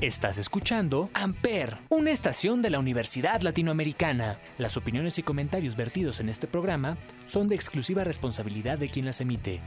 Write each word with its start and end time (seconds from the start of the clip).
Estás 0.00 0.38
escuchando 0.38 1.10
Amper, 1.12 1.78
una 1.88 2.12
estación 2.12 2.62
de 2.62 2.70
la 2.70 2.78
Universidad 2.78 3.40
Latinoamericana. 3.40 4.38
Las 4.56 4.76
opiniones 4.76 5.18
y 5.18 5.24
comentarios 5.24 5.74
vertidos 5.74 6.20
en 6.20 6.28
este 6.28 6.46
programa 6.46 6.96
son 7.26 7.48
de 7.48 7.56
exclusiva 7.56 8.04
responsabilidad 8.04 8.78
de 8.78 8.90
quien 8.90 9.06
las 9.06 9.20
emite. 9.20 9.58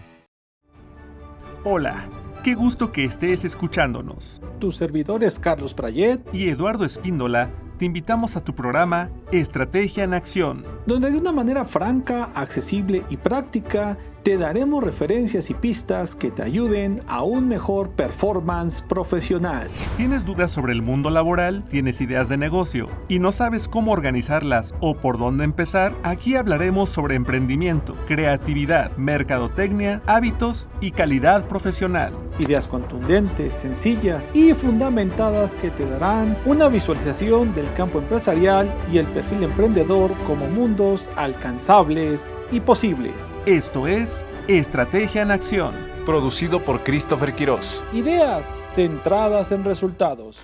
Hola, 1.65 2.09
qué 2.45 2.55
gusto 2.55 2.93
que 2.93 3.03
estés 3.03 3.43
escuchándonos. 3.43 4.41
Tus 4.57 4.77
servidores 4.77 5.37
Carlos 5.37 5.73
Prayet 5.73 6.21
y 6.31 6.47
Eduardo 6.47 6.85
Espíndola 6.85 7.51
te 7.81 7.85
invitamos 7.85 8.37
a 8.37 8.43
tu 8.43 8.53
programa 8.53 9.09
Estrategia 9.31 10.03
en 10.03 10.13
Acción, 10.13 10.63
donde 10.85 11.09
de 11.09 11.17
una 11.17 11.31
manera 11.31 11.65
franca, 11.65 12.25
accesible 12.35 13.03
y 13.09 13.17
práctica 13.17 13.97
te 14.21 14.37
daremos 14.37 14.83
referencias 14.83 15.49
y 15.49 15.55
pistas 15.55 16.13
que 16.13 16.29
te 16.29 16.43
ayuden 16.43 17.01
a 17.07 17.23
un 17.23 17.47
mejor 17.47 17.89
performance 17.89 18.83
profesional. 18.83 19.67
¿Tienes 19.97 20.25
dudas 20.25 20.51
sobre 20.51 20.73
el 20.73 20.83
mundo 20.83 21.09
laboral? 21.09 21.63
¿Tienes 21.69 22.01
ideas 22.01 22.29
de 22.29 22.37
negocio 22.37 22.87
y 23.07 23.17
no 23.17 23.31
sabes 23.31 23.67
cómo 23.67 23.91
organizarlas 23.91 24.75
o 24.79 24.95
por 24.95 25.17
dónde 25.17 25.43
empezar? 25.43 25.95
Aquí 26.03 26.35
hablaremos 26.35 26.89
sobre 26.89 27.15
emprendimiento, 27.15 27.95
creatividad, 28.05 28.95
mercadotecnia, 28.95 30.03
hábitos 30.05 30.69
y 30.81 30.91
calidad 30.91 31.47
profesional. 31.47 32.13
Ideas 32.37 32.67
contundentes, 32.67 33.55
sencillas 33.55 34.35
y 34.35 34.53
fundamentadas 34.53 35.55
que 35.55 35.71
te 35.71 35.89
darán 35.89 36.37
una 36.45 36.67
visualización 36.67 37.55
del 37.55 37.70
campo 37.73 37.99
empresarial 37.99 38.73
y 38.91 38.97
el 38.97 39.07
perfil 39.07 39.43
emprendedor 39.43 40.11
como 40.27 40.47
mundos 40.47 41.09
alcanzables 41.15 42.33
y 42.51 42.59
posibles. 42.59 43.41
Esto 43.45 43.87
es 43.87 44.25
Estrategia 44.47 45.21
en 45.21 45.31
Acción. 45.31 45.73
Producido 46.05 46.63
por 46.63 46.83
Christopher 46.83 47.33
Quiroz. 47.33 47.83
Ideas 47.93 48.47
centradas 48.67 49.51
en 49.51 49.63
resultados. 49.63 50.39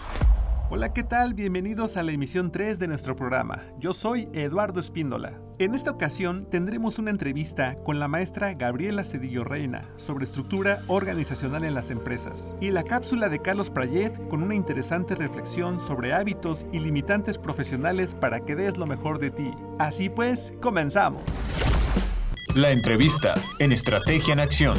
Hola, 0.69 0.91
¿qué 0.91 1.03
tal? 1.03 1.33
Bienvenidos 1.33 1.95
a 1.95 2.03
la 2.03 2.11
emisión 2.11 2.51
3 2.51 2.77
de 2.77 2.89
nuestro 2.89 3.15
programa. 3.15 3.61
Yo 3.79 3.93
soy 3.93 4.27
Eduardo 4.33 4.81
Espíndola. 4.81 5.39
En 5.59 5.73
esta 5.73 5.91
ocasión 5.91 6.45
tendremos 6.49 6.99
una 6.99 7.09
entrevista 7.09 7.77
con 7.85 7.99
la 7.99 8.09
maestra 8.09 8.53
Gabriela 8.53 9.05
Cedillo 9.05 9.45
Reina 9.45 9.87
sobre 9.95 10.25
estructura 10.25 10.79
organizacional 10.87 11.63
en 11.63 11.73
las 11.73 11.89
empresas 11.89 12.53
y 12.59 12.71
la 12.71 12.83
cápsula 12.83 13.29
de 13.29 13.41
Carlos 13.41 13.69
Prayet 13.69 14.27
con 14.27 14.43
una 14.43 14.55
interesante 14.55 15.15
reflexión 15.15 15.79
sobre 15.79 16.11
hábitos 16.11 16.65
y 16.73 16.79
limitantes 16.79 17.37
profesionales 17.37 18.13
para 18.13 18.41
que 18.41 18.57
des 18.57 18.77
lo 18.77 18.87
mejor 18.87 19.19
de 19.19 19.31
ti. 19.31 19.53
Así 19.79 20.09
pues, 20.09 20.51
comenzamos. 20.61 21.23
La 22.55 22.71
entrevista 22.71 23.35
en 23.59 23.71
Estrategia 23.71 24.33
en 24.33 24.41
Acción. 24.41 24.77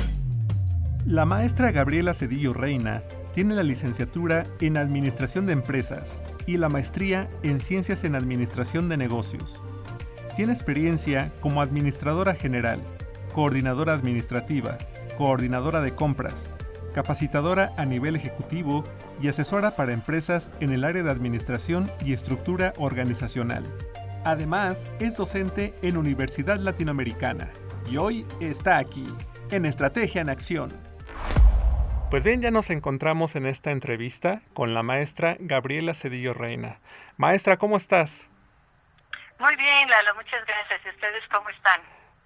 La 1.07 1.25
maestra 1.25 1.73
Gabriela 1.73 2.13
Cedillo 2.13 2.53
Reina 2.53 3.03
tiene 3.39 3.55
la 3.55 3.63
licenciatura 3.63 4.49
en 4.61 4.77
Administración 4.77 5.47
de 5.47 5.53
Empresas 5.53 6.21
y 6.45 6.57
la 6.57 6.69
maestría 6.69 7.29
en 7.45 7.61
Ciencias 7.61 8.03
en 8.03 8.17
Administración 8.17 8.89
de 8.89 8.97
Negocios. 8.97 9.61
Tiene 10.35 10.53
experiencia 10.53 11.33
como 11.39 11.63
administradora 11.63 12.35
general, 12.35 12.83
coordinadora 13.33 13.93
administrativa, 13.93 14.77
coordinadora 15.17 15.83
de 15.83 15.95
compras, 15.95 16.51
capacitadora 16.93 17.73
a 17.77 17.85
nivel 17.85 18.17
ejecutivo 18.17 18.83
y 19.23 19.29
asesora 19.29 19.77
para 19.77 19.93
empresas 19.93 20.51
en 20.59 20.73
el 20.73 20.83
área 20.83 21.05
de 21.05 21.11
administración 21.13 21.89
y 22.05 22.15
estructura 22.15 22.73
organizacional. 22.77 23.63
Además, 24.25 24.91
es 24.99 25.17
docente 25.17 25.75
en 25.83 25.97
Universidad 25.97 26.59
Latinoamericana 26.59 27.51
y 27.89 27.99
hoy 27.99 28.27
está 28.41 28.79
aquí, 28.79 29.07
en 29.53 29.65
Estrategia 29.65 30.23
en 30.23 30.29
Acción 30.29 30.88
pues 32.11 32.25
bien, 32.25 32.41
ya 32.41 32.51
nos 32.51 32.71
encontramos 32.71 33.37
en 33.37 33.47
esta 33.47 33.71
entrevista 33.71 34.41
con 34.55 34.73
la 34.73 34.83
maestra 34.83 35.37
Gabriela 35.41 35.93
Cedillo 35.93 36.33
Reina. 36.33 36.79
Maestra, 37.19 37.59
¿cómo 37.59 37.77
estás? 37.77 38.29
Muy 39.39 39.55
bien, 39.57 39.91
Lalo, 39.91 40.15
muchas 40.15 40.45
gracias. 40.47 40.81
¿Y 40.87 40.89
ustedes 40.89 41.23
cómo 41.31 41.49
están? 41.51 41.83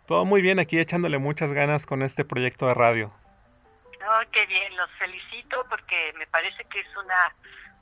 Todo 0.07 0.25
muy 0.25 0.41
bien, 0.41 0.61
aquí 0.61 0.79
echándole 0.79 1.19
muchas 1.19 1.53
ganas 1.53 1.85
con 1.85 2.03
este 2.03 2.25
proyecto 2.25 2.67
de 2.67 2.75
radio. 2.75 3.13
Oh, 4.07 4.23
qué 4.31 4.47
bien, 4.47 4.77
los 4.77 4.91
felicito 4.93 5.65
porque 5.69 6.13
me 6.17 6.27
parece 6.29 6.65
que 6.65 6.81
es 6.81 6.97
una 6.97 7.35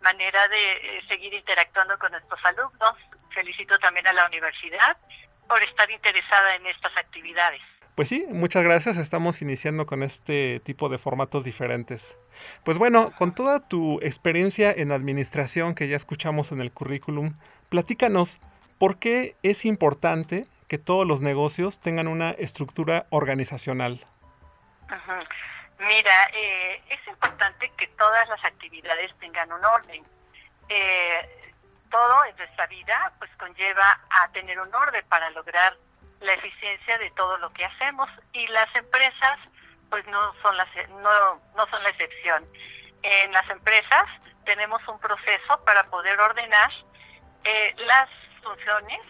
manera 0.02 0.48
de 0.48 0.72
eh, 0.72 1.02
seguir 1.08 1.34
interactuando 1.34 1.98
con 1.98 2.12
nuestros 2.12 2.42
alumnos. 2.44 2.96
Felicito 3.30 3.78
también 3.78 4.06
a 4.06 4.12
la 4.12 4.26
universidad 4.26 4.96
por 5.46 5.62
estar 5.62 5.90
interesada 5.90 6.56
en 6.56 6.66
estas 6.66 6.96
actividades. 6.96 7.62
Pues 7.94 8.08
sí, 8.08 8.24
muchas 8.30 8.62
gracias. 8.62 8.96
Estamos 8.96 9.42
iniciando 9.42 9.86
con 9.86 10.02
este 10.02 10.60
tipo 10.60 10.88
de 10.88 10.98
formatos 10.98 11.44
diferentes. 11.44 12.16
Pues 12.64 12.78
bueno, 12.78 13.12
con 13.16 13.34
toda 13.34 13.60
tu 13.68 13.98
experiencia 14.00 14.70
en 14.70 14.92
administración 14.92 15.74
que 15.74 15.88
ya 15.88 15.96
escuchamos 15.96 16.52
en 16.52 16.60
el 16.60 16.72
currículum, 16.72 17.34
platícanos 17.68 18.40
por 18.78 18.98
qué 18.98 19.36
es 19.42 19.64
importante 19.64 20.46
que 20.68 20.78
todos 20.78 21.06
los 21.06 21.20
negocios 21.20 21.80
tengan 21.80 22.08
una 22.08 22.30
estructura 22.30 23.06
organizacional. 23.10 24.04
Mira, 25.78 26.30
eh, 26.34 26.82
es 26.88 27.06
importante 27.08 27.70
que 27.76 27.86
todas 27.88 28.28
las 28.28 28.44
actividades 28.44 29.12
tengan 29.18 29.50
un 29.52 29.64
orden. 29.64 30.04
Eh, 30.68 31.52
todo 31.90 32.24
en 32.24 32.36
nuestra 32.36 32.66
vida 32.68 33.12
pues 33.18 33.30
conlleva 33.36 34.00
a 34.10 34.28
tener 34.28 34.58
un 34.60 34.72
orden 34.72 35.04
para 35.08 35.28
lograr 35.30 35.76
la 36.20 36.34
eficiencia 36.34 36.98
de 36.98 37.10
todo 37.12 37.38
lo 37.38 37.52
que 37.52 37.64
hacemos 37.64 38.08
y 38.32 38.46
las 38.48 38.74
empresas 38.74 39.38
pues 39.88 40.06
no 40.06 40.32
son 40.42 40.56
las 40.56 40.68
no, 40.90 41.40
no 41.56 41.66
son 41.70 41.82
la 41.82 41.88
excepción. 41.90 42.46
En 43.02 43.32
las 43.32 43.48
empresas 43.50 44.06
tenemos 44.44 44.86
un 44.88 44.98
proceso 45.00 45.64
para 45.64 45.84
poder 45.90 46.18
ordenar 46.20 46.70
eh, 47.44 47.74
las 47.78 48.08
funciones 48.42 49.00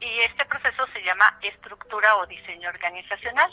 y 0.00 0.20
este 0.20 0.44
proceso 0.44 0.86
se 0.92 1.02
llama 1.02 1.38
estructura 1.42 2.16
o 2.16 2.26
diseño 2.26 2.68
organizacional. 2.68 3.50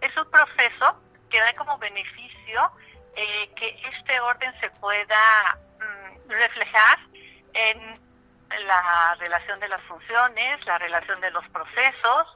Es 0.00 0.16
un 0.16 0.30
proceso 0.30 1.00
que 1.30 1.38
da 1.38 1.54
como 1.54 1.78
beneficio 1.78 2.72
eh, 3.14 3.50
que 3.56 3.80
este 3.94 4.20
orden 4.20 4.52
se 4.60 4.70
pueda 4.70 5.58
mm, 5.78 6.30
reflejar 6.30 6.98
en 7.54 8.00
la 8.66 9.16
relación 9.18 9.60
de 9.60 9.68
las 9.68 9.82
funciones, 9.82 10.64
la 10.66 10.78
relación 10.78 11.20
de 11.20 11.30
los 11.30 11.46
procesos, 11.48 12.26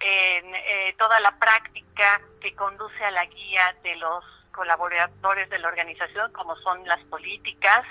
en 0.00 0.54
eh, 0.54 0.94
toda 0.98 1.18
la 1.20 1.38
práctica 1.38 2.20
que 2.40 2.54
conduce 2.54 3.04
a 3.04 3.10
la 3.10 3.24
guía 3.26 3.74
de 3.82 3.96
los 3.96 4.24
colaboradores 4.52 5.48
de 5.50 5.58
la 5.58 5.68
organización, 5.68 6.32
como 6.32 6.56
son 6.56 6.86
las 6.86 7.02
políticas, 7.04 7.84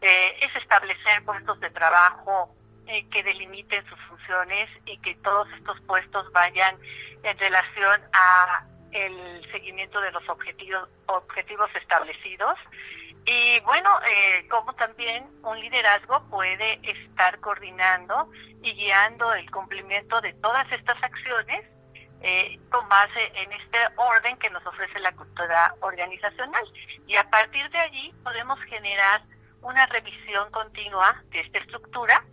eh, 0.00 0.38
es 0.40 0.54
establecer 0.56 1.24
puestos 1.24 1.60
de 1.60 1.70
trabajo 1.70 2.54
eh, 2.86 3.06
que 3.10 3.22
delimiten 3.22 3.84
sus 3.88 4.00
funciones 4.02 4.70
y 4.86 4.98
que 4.98 5.14
todos 5.16 5.48
estos 5.52 5.80
puestos 5.82 6.30
vayan 6.32 6.76
en 7.22 7.38
relación 7.38 8.00
a 8.12 8.64
el 8.92 9.46
seguimiento 9.50 10.00
de 10.00 10.12
los 10.12 10.26
objetivos 10.28 10.88
objetivos 11.06 11.68
establecidos 11.74 12.58
y 13.26 13.58
bueno, 13.60 13.90
eh, 14.08 14.46
como 14.48 14.72
también 14.74 15.26
un 15.42 15.60
liderazgo 15.60 16.22
puede 16.30 16.78
estar 16.88 17.40
coordinando 17.40 18.30
y 18.62 18.72
guiando 18.72 19.34
el 19.34 19.50
cumplimiento 19.50 20.20
de 20.20 20.32
todas 20.34 20.70
estas 20.70 21.02
acciones 21.02 21.64
eh, 22.22 22.58
con 22.70 22.88
base 22.88 23.32
en 23.34 23.52
este 23.52 23.78
orden 23.96 24.36
que 24.38 24.48
nos 24.50 24.64
ofrece 24.64 25.00
la 25.00 25.10
cultura 25.12 25.74
organizacional. 25.80 26.64
Y 27.08 27.16
a 27.16 27.28
partir 27.28 27.68
de 27.70 27.78
allí 27.78 28.14
podemos 28.22 28.60
generar 28.62 29.22
una 29.60 29.86
revisión 29.86 30.50
continua 30.52 31.20
de 31.30 31.40
esta 31.40 31.58
estructura, 31.58 32.24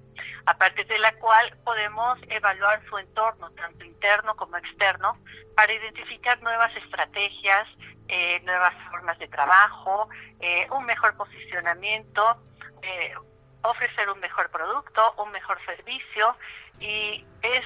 a 0.46 0.58
partir 0.58 0.86
de 0.86 1.00
la 1.00 1.14
cual 1.16 1.58
podemos 1.64 2.20
evaluar 2.30 2.81
su 2.88 3.00
entorno, 3.00 3.50
tanto 3.52 3.84
interno 3.84 4.36
como 4.36 4.58
externo, 4.58 5.18
para 5.56 5.74
identificar 5.74 6.40
nuevas 6.44 6.75
estrategias, 6.75 7.68
eh, 8.16 8.40
nuevas 8.46 8.75
formas 8.91 9.18
de 9.18 9.28
trabajo, 9.28 10.07
eh, 10.40 10.68
un 10.69 10.85
mejor 10.85 11.18
posicionamiento, 11.18 12.22
eh, 12.83 13.12
ofrecer 13.63 14.07
un 14.07 14.19
mejor 14.19 14.51
producto, 14.51 15.15
un 15.18 15.31
mejor 15.31 15.57
servicio 15.65 16.36
y 16.80 17.25
es 17.42 17.65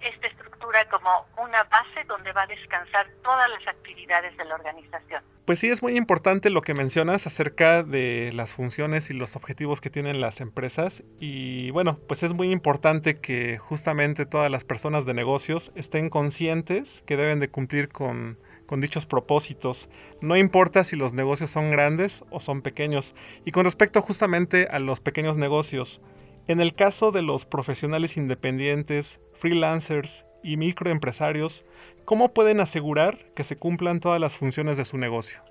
esta 0.00 0.26
estructura 0.28 0.88
como 0.88 1.26
una 1.36 1.64
base 1.64 2.04
donde 2.06 2.30
va 2.32 2.42
a 2.42 2.46
descansar 2.46 3.08
todas 3.24 3.50
las 3.50 3.66
actividades 3.66 4.36
de 4.36 4.44
la 4.44 4.54
organización. 4.54 5.24
Pues 5.46 5.58
sí, 5.58 5.68
es 5.68 5.82
muy 5.82 5.96
importante 5.96 6.48
lo 6.48 6.62
que 6.62 6.74
mencionas 6.74 7.26
acerca 7.26 7.82
de 7.82 8.30
las 8.32 8.52
funciones 8.52 9.10
y 9.10 9.14
los 9.14 9.34
objetivos 9.34 9.80
que 9.80 9.90
tienen 9.90 10.20
las 10.20 10.40
empresas 10.40 11.02
y 11.18 11.72
bueno, 11.72 11.98
pues 12.06 12.22
es 12.22 12.34
muy 12.34 12.52
importante 12.52 13.20
que 13.20 13.58
justamente 13.58 14.26
todas 14.26 14.48
las 14.48 14.62
personas 14.62 15.06
de 15.06 15.14
negocios 15.14 15.72
estén 15.74 16.08
conscientes 16.08 17.02
que 17.04 17.16
deben 17.16 17.40
de 17.40 17.48
cumplir 17.48 17.88
con 17.88 18.38
con 18.72 18.80
dichos 18.80 19.04
propósitos. 19.04 19.90
No 20.22 20.34
importa 20.34 20.82
si 20.82 20.96
los 20.96 21.12
negocios 21.12 21.50
son 21.50 21.70
grandes 21.70 22.24
o 22.30 22.40
son 22.40 22.62
pequeños. 22.62 23.14
Y 23.44 23.50
con 23.50 23.66
respecto 23.66 24.00
justamente 24.00 24.66
a 24.70 24.78
los 24.78 24.98
pequeños 24.98 25.36
negocios, 25.36 26.00
en 26.48 26.58
el 26.58 26.74
caso 26.74 27.12
de 27.12 27.20
los 27.20 27.44
profesionales 27.44 28.16
independientes, 28.16 29.20
freelancers 29.34 30.24
y 30.42 30.56
microempresarios, 30.56 31.66
¿cómo 32.06 32.32
pueden 32.32 32.60
asegurar 32.60 33.18
que 33.36 33.44
se 33.44 33.58
cumplan 33.58 34.00
todas 34.00 34.18
las 34.18 34.38
funciones 34.38 34.78
de 34.78 34.86
su 34.86 34.96
negocio? 34.96 35.44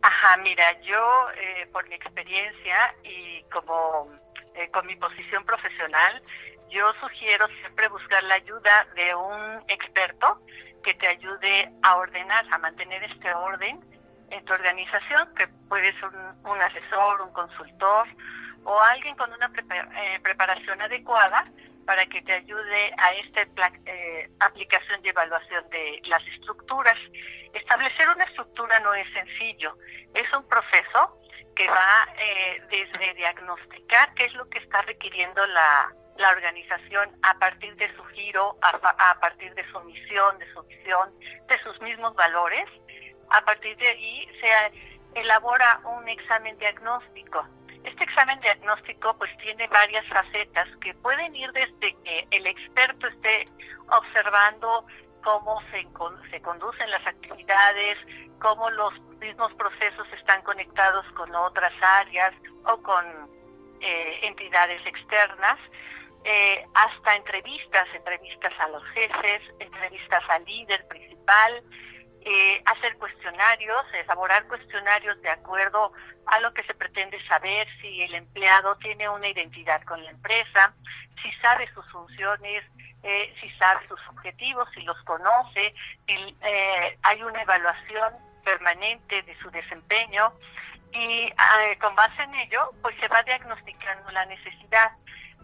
Ajá, 0.00 0.36
mira, 0.36 0.80
yo 0.82 1.26
eh, 1.36 1.66
por 1.72 1.88
mi 1.88 1.96
experiencia 1.96 2.94
y 3.02 3.42
como 3.50 4.08
eh, 4.54 4.68
con 4.72 4.86
mi 4.86 4.94
posición 4.94 5.44
profesional, 5.44 6.22
yo 6.70 6.92
sugiero 7.00 7.46
siempre 7.60 7.88
buscar 7.88 8.22
la 8.24 8.34
ayuda 8.34 8.86
de 8.94 9.14
un 9.14 9.64
experto 9.68 10.40
que 10.82 10.94
te 10.94 11.06
ayude 11.06 11.70
a 11.82 11.96
ordenar, 11.96 12.46
a 12.52 12.58
mantener 12.58 13.02
este 13.04 13.32
orden 13.32 13.80
en 14.30 14.44
tu 14.44 14.52
organización, 14.52 15.34
que 15.34 15.48
puede 15.68 15.92
ser 15.94 16.08
un, 16.44 16.60
asesor, 16.60 17.22
un 17.22 17.32
consultor 17.32 18.06
o 18.64 18.80
alguien 18.80 19.16
con 19.16 19.32
una 19.32 19.50
eh, 19.56 20.20
preparación 20.22 20.80
adecuada 20.82 21.44
para 21.86 22.04
que 22.06 22.20
te 22.22 22.34
ayude 22.34 22.92
a 22.98 23.12
esta 23.14 23.42
eh, 23.86 24.30
aplicación 24.40 25.00
y 25.02 25.08
evaluación 25.08 25.68
de 25.70 26.02
las 26.04 26.22
estructuras. 26.26 26.98
Establecer 27.54 28.08
una 28.10 28.24
estructura 28.24 28.78
no 28.80 28.92
es 28.92 29.10
sencillo, 29.14 29.74
es 30.12 30.30
un 30.34 30.46
proceso 30.48 31.18
que 31.56 31.66
va 31.66 32.08
eh, 32.18 32.62
desde 32.70 33.14
diagnosticar 33.14 34.12
qué 34.14 34.26
es 34.26 34.34
lo 34.34 34.48
que 34.50 34.58
está 34.58 34.82
requiriendo 34.82 35.44
la, 35.46 35.92
la 36.18 36.30
organización 36.30 37.10
a 37.22 37.38
partir 37.38 37.74
de 37.76 37.94
su 37.96 38.04
giro, 38.06 38.56
a, 38.62 38.70
a, 39.10 39.20
partir 39.20 39.54
de 39.54 39.64
su 39.70 39.80
misión, 39.80 40.38
de 40.38 40.52
su 40.52 40.62
visión, 40.64 41.10
de 41.48 41.58
sus 41.62 41.80
mismos 41.80 42.14
valores. 42.14 42.66
A 43.30 43.44
partir 43.44 43.76
de 43.76 43.88
ahí 43.88 44.28
se 44.40 45.20
elabora 45.20 45.80
un 45.84 46.08
examen 46.08 46.58
diagnóstico. 46.58 47.46
Este 47.84 48.04
examen 48.04 48.40
diagnóstico 48.40 49.16
pues 49.16 49.30
tiene 49.38 49.66
varias 49.68 50.06
facetas 50.08 50.68
que 50.80 50.92
pueden 50.94 51.34
ir 51.36 51.50
desde 51.52 51.96
que 52.04 52.26
el 52.30 52.46
experto 52.46 53.06
esté 53.06 53.44
observando 53.88 54.86
cómo 55.22 55.60
se, 55.70 55.86
se 56.30 56.42
conducen 56.42 56.90
las 56.90 57.06
actividades, 57.06 57.98
cómo 58.40 58.70
los 58.70 58.98
mismos 59.20 59.52
procesos 59.54 60.06
están 60.18 60.42
conectados 60.42 61.06
con 61.12 61.34
otras 61.34 61.72
áreas 61.80 62.34
o 62.64 62.76
con 62.82 63.04
eh, 63.80 64.18
entidades 64.22 64.84
externas, 64.86 65.58
eh, 66.24 66.66
hasta 66.74 67.16
entrevistas, 67.16 67.86
entrevistas 67.94 68.52
a 68.58 68.68
los 68.68 68.84
jefes, 68.90 69.42
entrevistas 69.60 70.22
al 70.28 70.44
líder 70.44 70.86
principal, 70.88 71.62
eh, 72.22 72.60
hacer 72.66 72.96
cuestionarios, 72.98 73.86
elaborar 73.94 74.46
cuestionarios 74.48 75.20
de 75.22 75.30
acuerdo 75.30 75.92
a 76.26 76.40
lo 76.40 76.52
que 76.52 76.64
se 76.64 76.74
pretende 76.74 77.24
saber, 77.26 77.66
si 77.80 78.02
el 78.02 78.14
empleado 78.14 78.76
tiene 78.76 79.08
una 79.08 79.28
identidad 79.28 79.82
con 79.84 80.04
la 80.04 80.10
empresa, 80.10 80.74
si 81.22 81.32
sabe 81.40 81.72
sus 81.72 81.88
funciones, 81.90 82.64
eh, 83.04 83.34
si 83.40 83.48
sabe 83.52 83.86
sus 83.86 84.00
objetivos, 84.08 84.68
si 84.74 84.82
los 84.82 85.00
conoce, 85.04 85.72
si 86.06 86.36
hay 87.02 87.22
una 87.22 87.42
evaluación 87.42 88.12
permanente 88.44 89.22
de 89.22 89.38
su 89.38 89.50
desempeño 89.50 90.32
y 90.92 91.30
con 91.78 91.94
base 91.94 92.22
en 92.22 92.34
ello, 92.34 92.72
pues 92.82 92.96
se 92.98 93.08
va 93.08 93.22
diagnosticando 93.22 94.10
la 94.10 94.26
necesidad 94.26 94.90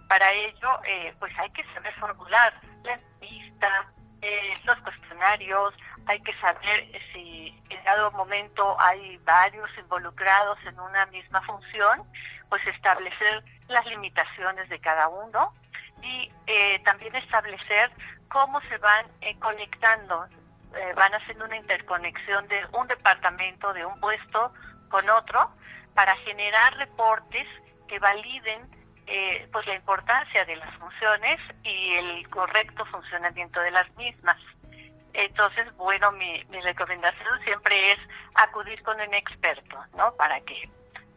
para 0.08 0.30
ello, 0.32 0.80
eh, 0.84 1.14
pues 1.18 1.32
hay 1.38 1.50
que 1.50 1.64
saber 1.74 1.94
formular 1.94 2.52
la 2.82 2.94
entrevista, 2.94 3.86
eh, 4.22 4.58
los 4.64 4.78
cuestionarios, 4.80 5.74
hay 6.06 6.20
que 6.20 6.34
saber 6.38 6.86
si 7.12 7.58
en 7.70 7.84
dado 7.84 8.10
momento 8.12 8.76
hay 8.80 9.16
varios 9.18 9.68
involucrados 9.78 10.58
en 10.66 10.78
una 10.78 11.06
misma 11.06 11.40
función, 11.42 12.02
pues 12.48 12.66
establecer 12.66 13.44
las 13.68 13.86
limitaciones 13.86 14.68
de 14.68 14.78
cada 14.78 15.08
uno 15.08 15.54
y 16.02 16.30
eh, 16.46 16.80
también 16.84 17.14
establecer 17.16 17.90
cómo 18.28 18.60
se 18.62 18.76
van 18.78 19.06
conectando, 19.40 20.26
van 20.96 21.14
haciendo 21.14 21.44
una 21.44 21.56
interconexión 21.56 22.48
de 22.48 22.66
un 22.72 22.88
departamento, 22.88 23.72
de 23.72 23.86
un 23.86 23.98
puesto 24.00 24.52
con 24.88 25.08
otro, 25.08 25.50
para 25.94 26.16
generar 26.16 26.76
reportes 26.76 27.46
que 27.86 27.98
validen 28.00 28.68
eh, 29.06 29.48
pues 29.52 29.66
la 29.66 29.74
importancia 29.74 30.44
de 30.44 30.56
las 30.56 30.74
funciones 30.76 31.38
y 31.62 31.94
el 31.94 32.28
correcto 32.30 32.84
funcionamiento 32.86 33.60
de 33.60 33.70
las 33.70 33.94
mismas. 33.96 34.38
Entonces, 35.12 35.74
bueno, 35.76 36.10
mi, 36.12 36.42
recomendación 36.62 37.40
siempre 37.44 37.92
es 37.92 37.98
acudir 38.34 38.82
con 38.82 39.00
un 39.00 39.14
experto, 39.14 39.78
¿no? 39.96 40.14
Para 40.16 40.40
que 40.40 40.68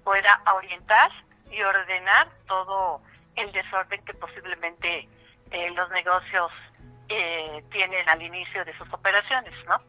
pueda 0.03 0.41
orientar 0.55 1.11
y 1.49 1.61
ordenar 1.61 2.27
todo 2.47 3.01
el 3.35 3.51
desorden 3.51 4.03
que 4.05 4.13
posiblemente 4.13 5.07
eh, 5.51 5.71
los 5.71 5.89
negocios 5.91 6.51
eh, 7.09 7.63
tienen 7.71 8.07
al 8.09 8.21
inicio 8.21 8.63
de 8.65 8.77
sus 8.77 8.91
operaciones, 8.93 9.53
¿no? 9.65 9.81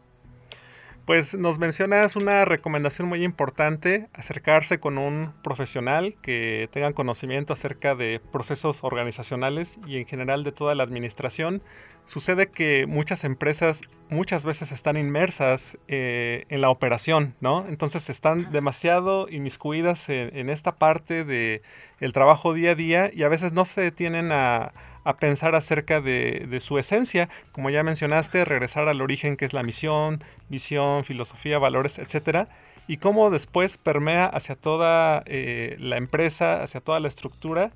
Pues 1.09 1.35
nos 1.35 1.59
mencionas 1.59 2.17
una 2.17 2.45
recomendación 2.45 3.09
muy 3.09 3.25
importante, 3.25 4.11
acercarse 4.13 4.79
con 4.79 4.99
un 4.99 5.33
profesional 5.43 6.17
que 6.21 6.69
tenga 6.71 6.93
conocimiento 6.93 7.55
acerca 7.55 7.95
de 7.95 8.21
procesos 8.31 8.85
organizacionales 8.85 9.79
y 9.87 9.97
en 9.97 10.07
general 10.07 10.45
de 10.45 10.53
toda 10.53 10.75
la 10.75 10.83
administración. 10.83 11.63
Sucede 12.09 12.49
que 12.49 12.87
muchas 12.87 13.23
empresas 13.23 13.83
muchas 14.09 14.45
veces 14.45 14.73
están 14.73 14.97
inmersas 14.97 15.77
eh, 15.89 16.47
en 16.49 16.63
la 16.63 16.71
operación, 16.71 17.35
¿no? 17.41 17.67
Entonces 17.69 18.09
están 18.09 18.51
demasiado 18.51 19.29
inmiscuidas 19.29 20.09
en, 20.09 20.35
en 20.35 20.49
esta 20.49 20.77
parte 20.77 21.25
del 21.25 21.61
el 22.01 22.13
trabajo 22.15 22.55
día 22.55 22.71
a 22.71 22.75
día 22.75 23.11
y 23.13 23.25
a 23.25 23.29
veces 23.29 23.53
no 23.53 23.67
se 23.67 23.83
detienen 23.83 24.33
a, 24.33 24.73
a 25.09 25.17
pensar 25.17 25.55
acerca 25.55 26.03
de, 26.03 26.59
su 26.61 26.79
esencia, 26.79 27.31
como 27.53 27.71
ya 27.71 27.83
mencionaste, 27.83 28.45
regresar 28.45 28.89
al 28.89 29.01
origen 29.01 29.39
que 29.39 29.47
es 29.47 29.55
la 29.55 29.63
misión, 29.63 30.23
visión, 30.51 31.03
filosofía, 31.03 31.59
valores, 31.59 31.99
etcétera, 31.99 32.51
y 32.87 32.99
cómo 32.99 33.31
después 33.31 33.79
permea 33.79 34.27
hacia 34.27 34.55
toda 34.55 35.23
eh, 35.25 35.77
la 35.79 35.97
empresa, 35.97 36.63
hacia 36.63 36.83
toda 36.83 37.01
la 37.01 37.09
estructura. 37.09 37.73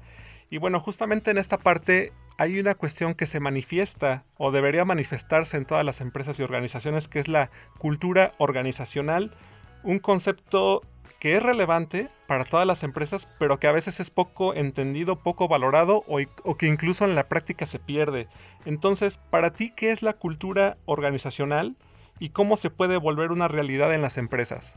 Y 0.52 0.58
bueno, 0.58 0.80
justamente 0.80 1.30
en 1.30 1.38
esta 1.38 1.56
parte 1.56 2.12
hay 2.36 2.60
una 2.60 2.74
cuestión 2.74 3.14
que 3.14 3.24
se 3.24 3.40
manifiesta 3.40 4.24
o 4.36 4.50
debería 4.50 4.84
manifestarse 4.84 5.56
en 5.56 5.64
todas 5.64 5.82
las 5.82 6.02
empresas 6.02 6.38
y 6.38 6.42
organizaciones, 6.42 7.08
que 7.08 7.20
es 7.20 7.26
la 7.26 7.48
cultura 7.78 8.32
organizacional, 8.36 9.34
un 9.82 9.98
concepto 9.98 10.82
que 11.20 11.36
es 11.36 11.42
relevante 11.42 12.08
para 12.26 12.44
todas 12.44 12.66
las 12.66 12.82
empresas, 12.82 13.26
pero 13.38 13.58
que 13.58 13.66
a 13.66 13.72
veces 13.72 13.98
es 13.98 14.10
poco 14.10 14.52
entendido, 14.52 15.22
poco 15.22 15.48
valorado 15.48 16.04
o, 16.06 16.56
que 16.58 16.66
incluso 16.66 17.06
en 17.06 17.14
la 17.14 17.28
práctica 17.28 17.64
se 17.64 17.78
pierde. 17.78 18.28
Entonces, 18.66 19.16
para 19.16 19.54
ti, 19.54 19.72
¿qué 19.74 19.90
es 19.90 20.02
la 20.02 20.12
cultura 20.12 20.76
organizacional 20.84 21.76
y 22.18 22.28
cómo 22.28 22.58
se 22.58 22.68
puede 22.68 22.98
volver 22.98 23.32
una 23.32 23.48
realidad 23.48 23.94
en 23.94 24.02
las 24.02 24.18
empresas? 24.18 24.76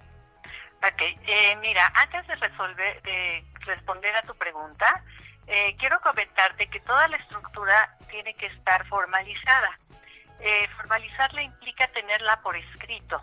Ok, 0.78 1.02
eh, 1.02 1.58
mira, 1.60 1.92
antes 1.96 2.26
de, 2.28 2.36
responder 3.66 4.16
a 4.16 4.22
tu 4.22 4.36
pregunta, 4.36 5.04
eh, 5.48 5.76
quiero 5.78 6.00
comentarte 6.02 6.68
que 6.68 6.80
toda 6.82 7.08
la 7.08 7.18
estructura 7.18 7.98
tiene 8.10 8.34
que 8.36 8.48
estar 8.48 8.86
formalizada. 8.88 9.80
Eh, 10.40 10.68
formalizarla 10.78 11.42
implica 11.42 11.88
tenerla 11.88 12.42
por 12.42 12.56
escrito. 12.56 13.22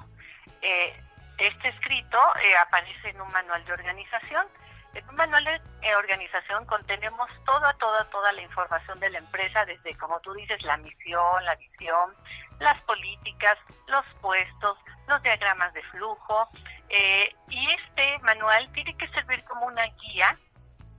Este 1.42 1.68
escrito 1.68 2.18
eh, 2.40 2.56
aparece 2.56 3.10
en 3.10 3.20
un 3.20 3.30
manual 3.32 3.64
de 3.64 3.72
organización. 3.72 4.46
En 4.94 5.08
un 5.08 5.16
manual 5.16 5.44
de 5.44 5.60
eh, 5.88 5.96
organización 5.96 6.66
contenemos 6.66 7.28
toda, 7.44 7.72
toda, 7.74 8.04
toda 8.10 8.30
la 8.32 8.42
información 8.42 9.00
de 9.00 9.10
la 9.10 9.18
empresa, 9.18 9.64
desde, 9.64 9.96
como 9.96 10.20
tú 10.20 10.32
dices, 10.34 10.62
la 10.62 10.76
misión, 10.76 11.44
la 11.44 11.56
visión, 11.56 12.14
las 12.60 12.80
políticas, 12.82 13.58
los 13.88 14.04
puestos, 14.20 14.78
los 15.08 15.20
diagramas 15.22 15.72
de 15.72 15.82
flujo. 15.84 16.48
Eh, 16.88 17.34
y 17.48 17.70
este 17.70 18.18
manual 18.20 18.70
tiene 18.72 18.96
que 18.96 19.08
servir 19.08 19.42
como 19.44 19.66
una 19.66 19.86
guía, 19.86 20.38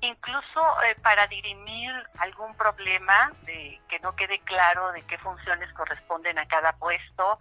incluso 0.03 0.61
para 1.01 1.27
dirimir 1.27 1.91
algún 2.19 2.55
problema 2.55 3.31
de 3.43 3.79
que 3.87 3.99
no 3.99 4.15
quede 4.15 4.39
claro 4.39 4.91
de 4.91 5.01
qué 5.03 5.17
funciones 5.17 5.71
corresponden 5.73 6.37
a 6.37 6.47
cada 6.47 6.73
puesto, 6.73 7.39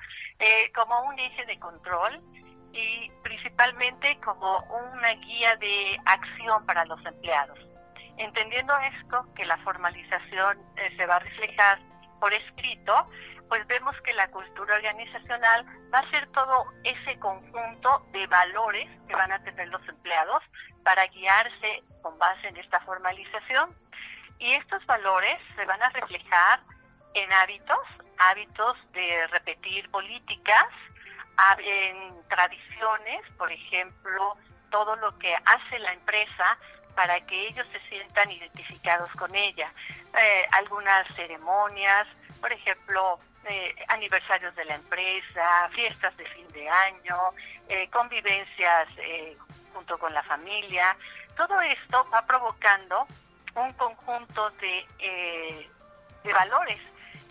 como 0.74 1.02
un 1.02 1.18
eje 1.18 1.44
de 1.46 1.58
control 1.58 2.20
y 2.72 3.10
principalmente 3.22 4.18
como 4.24 4.58
una 4.92 5.12
guía 5.14 5.56
de 5.56 5.98
acción 6.06 6.64
para 6.66 6.84
los 6.84 7.04
empleados. 7.04 7.58
Entendiendo 8.16 8.76
esto, 8.78 9.26
que 9.34 9.44
la 9.44 9.56
formalización 9.58 10.58
eh, 10.76 10.94
se 10.96 11.06
va 11.06 11.16
a 11.16 11.20
reflejar 11.20 11.78
por 12.20 12.32
escrito, 12.32 13.08
pues 13.48 13.66
vemos 13.66 13.94
que 14.02 14.12
la 14.14 14.28
cultura 14.30 14.76
organizacional 14.76 15.66
va 15.92 15.98
a 15.98 16.10
ser 16.10 16.26
todo 16.28 16.66
ese 16.84 17.18
conjunto 17.18 18.06
de 18.12 18.26
valores 18.26 18.88
que 19.08 19.14
van 19.14 19.32
a 19.32 19.42
tener 19.42 19.68
los 19.68 19.86
empleados 19.88 20.42
para 20.84 21.06
guiarse 21.06 21.82
con 22.02 22.18
base 22.18 22.48
en 22.48 22.56
esta 22.56 22.80
formalización. 22.80 23.74
Y 24.38 24.52
estos 24.54 24.84
valores 24.86 25.38
se 25.56 25.64
van 25.64 25.82
a 25.82 25.90
reflejar 25.90 26.60
en 27.14 27.32
hábitos, 27.32 27.78
hábitos 28.18 28.76
de 28.92 29.26
repetir 29.28 29.88
políticas, 29.90 30.66
en 31.58 32.28
tradiciones, 32.28 33.22
por 33.36 33.50
ejemplo, 33.50 34.36
todo 34.70 34.96
lo 34.96 35.18
que 35.18 35.34
hace 35.34 35.78
la 35.80 35.92
empresa 35.92 36.58
para 36.94 37.20
que 37.26 37.48
ellos 37.48 37.66
se 37.72 37.80
sientan 37.88 38.30
identificados 38.30 39.10
con 39.12 39.34
ella. 39.34 39.72
Eh, 40.18 40.46
algunas 40.52 41.06
ceremonias, 41.14 42.06
por 42.40 42.52
ejemplo, 42.52 43.18
eh, 43.44 43.74
aniversarios 43.88 44.54
de 44.54 44.64
la 44.64 44.76
empresa, 44.76 45.68
fiestas 45.72 46.16
de 46.16 46.24
fin 46.26 46.46
de 46.52 46.68
año, 46.68 47.16
eh, 47.68 47.88
convivencias 47.90 48.88
eh, 48.98 49.36
junto 49.72 49.98
con 49.98 50.12
la 50.12 50.22
familia. 50.22 50.96
Todo 51.36 51.60
esto 51.60 52.06
va 52.12 52.22
provocando 52.26 53.06
un 53.54 53.72
conjunto 53.74 54.50
de, 54.50 55.68
de 56.24 56.32
valores 56.32 56.80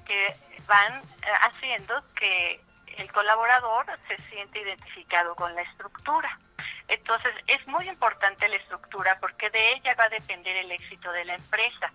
que 0.05 0.35
van 0.67 1.01
haciendo 1.43 2.03
que 2.15 2.61
el 2.97 3.11
colaborador 3.11 3.85
se 4.07 4.17
siente 4.29 4.61
identificado 4.61 5.35
con 5.35 5.53
la 5.55 5.61
estructura. 5.61 6.39
Entonces 6.87 7.33
es 7.47 7.65
muy 7.67 7.87
importante 7.87 8.47
la 8.49 8.57
estructura 8.57 9.17
porque 9.19 9.49
de 9.49 9.73
ella 9.73 9.95
va 9.95 10.05
a 10.05 10.09
depender 10.09 10.55
el 10.57 10.71
éxito 10.71 11.11
de 11.11 11.25
la 11.25 11.35
empresa, 11.35 11.91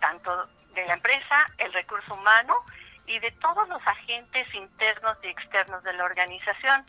tanto 0.00 0.46
de 0.74 0.86
la 0.86 0.94
empresa, 0.94 1.46
el 1.58 1.72
recurso 1.72 2.14
humano 2.14 2.56
y 3.06 3.18
de 3.18 3.30
todos 3.32 3.68
los 3.68 3.84
agentes 3.86 4.52
internos 4.54 5.16
y 5.22 5.28
externos 5.28 5.82
de 5.82 5.92
la 5.92 6.04
organización. 6.04 6.84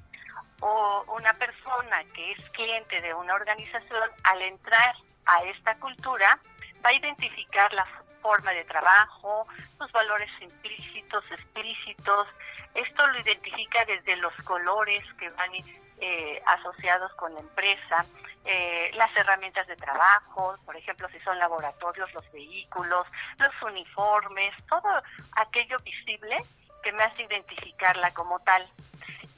O 0.61 1.03
una 1.17 1.33
persona 1.33 2.03
que 2.15 2.31
es 2.31 2.49
cliente 2.51 3.01
de 3.01 3.13
una 3.13 3.33
organización, 3.33 4.09
al 4.23 4.41
entrar 4.41 4.95
a 5.25 5.43
esta 5.43 5.75
cultura, 5.75 6.39
va 6.83 6.89
a 6.89 6.93
identificar 6.93 7.73
la 7.73 7.85
forma 8.21 8.51
de 8.51 8.63
trabajo, 8.65 9.47
sus 9.77 9.91
valores 9.91 10.29
implícitos, 10.39 11.23
explícitos. 11.31 12.27
Esto 12.73 13.07
lo 13.07 13.19
identifica 13.19 13.83
desde 13.85 14.15
los 14.17 14.33
colores 14.43 15.03
que 15.19 15.29
van 15.31 15.51
eh, 15.99 16.41
asociados 16.45 17.13
con 17.13 17.33
la 17.33 17.41
empresa, 17.41 18.05
eh, 18.45 18.91
las 18.95 19.15
herramientas 19.15 19.67
de 19.67 19.75
trabajo, 19.75 20.57
por 20.65 20.75
ejemplo, 20.75 21.07
si 21.09 21.19
son 21.19 21.37
laboratorios, 21.37 22.11
los 22.13 22.31
vehículos, 22.31 23.07
los 23.37 23.61
uniformes, 23.61 24.55
todo 24.67 25.03
aquello 25.35 25.77
visible 25.79 26.37
que 26.83 26.91
me 26.91 27.03
hace 27.03 27.23
identificarla 27.23 28.11
como 28.13 28.39
tal. 28.39 28.67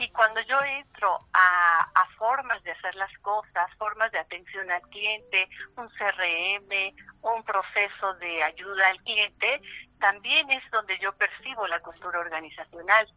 Y 0.03 0.09
cuando 0.09 0.41
yo 0.41 0.61
entro 0.61 1.17
a, 1.33 2.05
formas 2.17 2.61
de 2.63 2.71
hacer 2.71 2.93
las 2.95 3.17
cosas, 3.19 3.71
formas 3.77 4.11
de 4.11 4.19
atención 4.19 4.69
al 4.69 4.81
cliente, 4.89 5.47
un 5.77 5.87
CRM, 5.89 6.93
un 7.21 7.43
proceso 7.43 8.13
de 8.15 8.43
ayuda 8.43 8.89
al 8.89 9.01
cliente, 9.03 9.61
también 9.99 10.51
es 10.51 10.61
donde 10.71 10.99
yo 10.99 11.13
percibo 11.15 11.67
la 11.67 11.79
cultura 11.79 12.19
organizacional. 12.19 13.07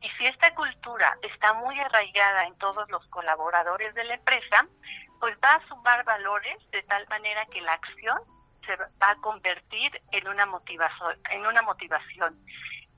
Y 0.00 0.08
si 0.16 0.26
esta 0.26 0.54
cultura 0.54 1.18
está 1.22 1.52
muy 1.52 1.78
arraigada 1.80 2.46
en 2.46 2.56
todos 2.56 2.88
los 2.90 3.06
colaboradores 3.08 3.94
de 3.94 4.04
la 4.04 4.14
empresa, 4.14 4.66
pues 5.20 5.36
va 5.44 5.56
a 5.56 5.68
sumar 5.68 6.02
valores 6.04 6.56
de 6.70 6.82
tal 6.84 7.06
manera 7.08 7.44
que 7.46 7.60
la 7.60 7.74
acción 7.74 8.18
se 8.64 8.74
va 8.76 9.10
a 9.10 9.16
convertir 9.16 10.00
en 10.12 10.28
una 10.28 10.48
en 11.30 11.46
una 11.46 11.62
motivación. 11.62 12.38